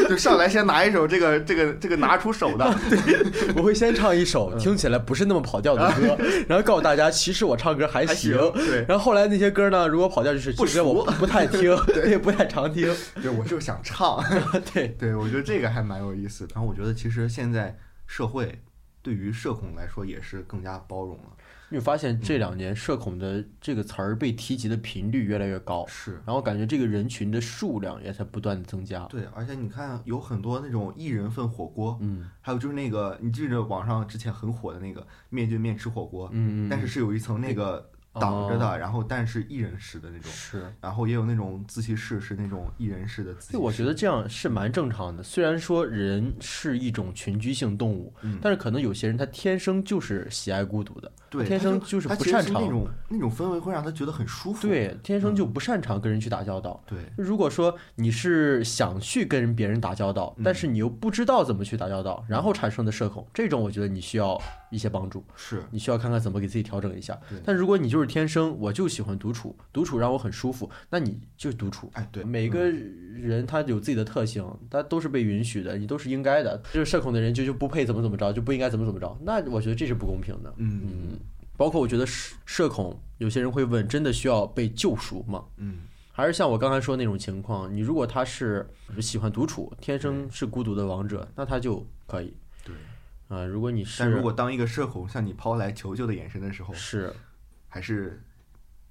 [0.09, 2.65] 就 上来先拿一首这个这个这个拿出手的，
[3.55, 6.17] 我会先唱一首听起来不是那么跑调的歌，
[6.49, 8.35] 然后告诉大家其实我唱歌还行。
[8.53, 12.93] 对，然后后来那些歌呢，如果跑调就是不实，我不太听，对，不太常听。
[13.21, 14.23] 对，我就想唱。
[14.73, 16.51] 对，对我觉得这个还蛮有意思的。
[16.55, 18.59] 然后我觉得其实现在社会
[19.01, 21.29] 对于社恐来说也是更加包容了。
[21.69, 29.05] 你发现这两年“社恐”的这个词儿被提及的频率越来越高，是，然后感觉这个人群的数量也在不断的增加。
[29.05, 37.89] 对，而且你看，有很多那种一人份火锅，嗯，还有就是那个，你记着网上之前很火的那个面对面吃火锅，嗯嗯，但是是有一层那个。
[38.13, 43.33] 挡着的，然后但是一人式的那种，是，然后也有那种自习室是那种一人式的。
[43.51, 45.21] 对，我觉得这样是蛮正常的。
[45.21, 54.67] 虽然说人是一种群居性动物，但是可能有些人他天生就是喜爱孤独的，对，天生就是不擅长那种那种氛围会让他觉得很舒服。
[54.67, 56.81] 对，天生就不擅长跟人去打交道。
[56.87, 64.41] 对，如果说你是想去跟别人打交道，但是你又不知道怎么去打交道，然后产生的社恐，这种我觉得你需要
[64.71, 65.23] 一些帮助。
[65.35, 67.17] 是，你需要看看怎么给自己调整一下。
[67.45, 70.69] 但如果你就是天生我就喜欢独处，独处让我很舒服。
[70.89, 71.89] 那你就独处。
[71.93, 76.61] 哎，对，每个人他有自己的特性，他都是被允许的，你都是应该的。
[76.73, 79.17] 就是社恐的人就就不配怎么怎么着，就不应该怎么怎么着。
[79.21, 80.53] 那我觉得这是不公平的。
[80.57, 81.19] 嗯嗯。
[81.57, 85.43] 包括我觉得社社恐，有些人会问，真的需要被救赎吗？
[85.57, 85.79] 嗯。
[86.11, 88.67] 还是像我刚才说那种情况，你如果他是
[88.99, 92.33] 喜欢独处，天生是孤独的王者，那他就可以。
[92.63, 92.75] 对。
[93.29, 97.13] 啊，如果你是，但如果当一个社恐向你抛来求救的眼神的时候，是，
[97.69, 98.21] 还是。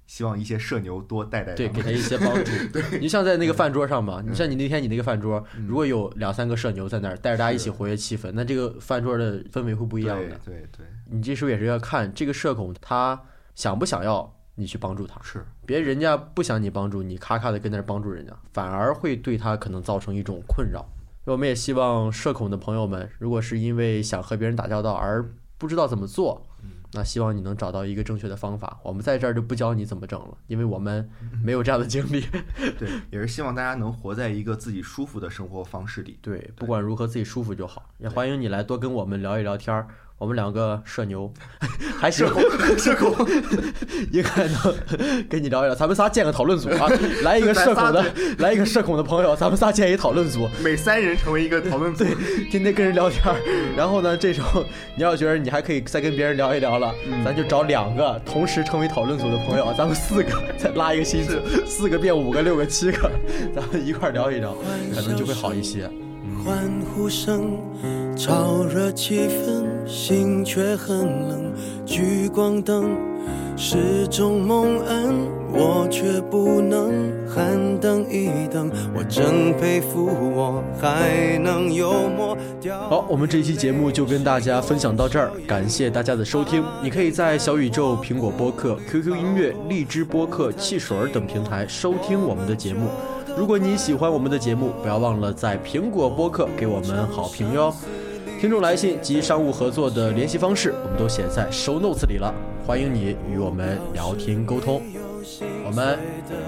[0.09, 2.51] 希望一些社牛多带带，对，给他一些帮助。
[2.73, 10.35] 对，你像在那个饭桌上嘛，你像你那天你那个饭桌，如果有两三个社牛在那儿带着大家一起活跃气氛，那这个饭桌的氛围会不一样的。
[10.43, 13.21] 对对，你这时候也是要看这个社恐他
[13.53, 20.83] 想不想要你去帮助他，是，别人家不想你帮助，你咔咔的跟那儿帮助人家，反而会对他可能造成一种困扰。
[21.25, 25.23] 我们也希望社恐的朋友们，如果是因为想和别人打交道而
[25.59, 26.47] 不知道怎么做。
[26.93, 28.79] 那希望你能找到一个正确的方法。
[28.83, 31.09] 我们在这儿就不教你怎么整了，因为我们
[31.43, 32.25] 没有这样的经历。
[32.79, 36.17] 对，也是希望大家能活在一个自己舒服的生活方式里。
[36.21, 37.89] 对，不管如何自己舒服就好。
[37.99, 39.87] 也欢迎你来多跟我们聊一聊天儿。
[40.19, 41.31] 我们两个社牛，
[41.97, 42.43] 还社恐，
[42.77, 43.15] 社恐，
[44.11, 44.75] 应该能
[45.29, 45.73] 跟你聊一聊。
[45.73, 46.89] 咱们仨建个讨论组啊，
[47.23, 48.05] 来一个社恐的，
[48.39, 52.03] 来一个社恐的朋友，咱们仨建一讨论组，每三人成为一个讨论组，
[52.51, 53.33] 天天跟人聊天。
[53.77, 54.61] 然后呢，这时候
[54.97, 56.93] 你要觉得你还可以再跟别人聊一聊了，
[57.23, 63.09] 咱就找两个同时成为讨论组的朋友，咱们四个再拉一个新组，四个变五个，六个，七个，
[63.55, 64.53] 咱们一块聊一聊，
[64.93, 65.89] 可能就会好一些。
[66.43, 67.57] 欢呼声
[68.15, 71.53] 炒热气氛，心却很冷。
[71.85, 72.95] 聚光灯
[73.57, 78.71] 是种蒙恩，我却不能喊等一等。
[78.95, 82.37] 我真佩服，我还能幽默。
[82.89, 86.63] 好，我们这期节目就跟大家分享到这儿，感谢大家的收听。
[86.83, 92.87] 你可以在小宇宙、苹果播客、QQ 音乐、荔枝播客、汽水等平台收听我们的节目。
[93.37, 97.73] 如果你喜欢我们的节目，不要忘了在苹果播客给我们好评哟。
[98.39, 102.33] 听众来信及商务合作的联系方式，我们都写在 show notes 里了，
[102.65, 104.81] 欢迎你与我们聊天沟通。
[105.65, 105.97] 我们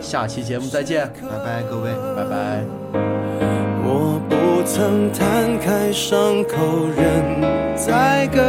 [0.02, 2.64] 下期节目再见，拜拜，各位，拜拜。
[3.84, 6.58] 我不曾摊开伤口，
[6.96, 8.42] 任宰割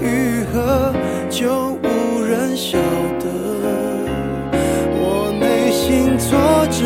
[0.00, 0.92] 愈合。
[1.30, 2.78] 就无人晓
[6.28, 6.84] 挫折，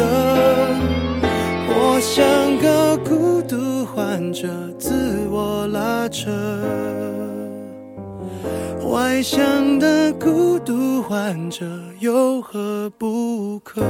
[1.66, 4.46] 我像个孤独患者，
[4.78, 6.30] 自我拉扯。
[8.88, 11.66] 外向的孤独患者
[11.98, 13.82] 有何不可？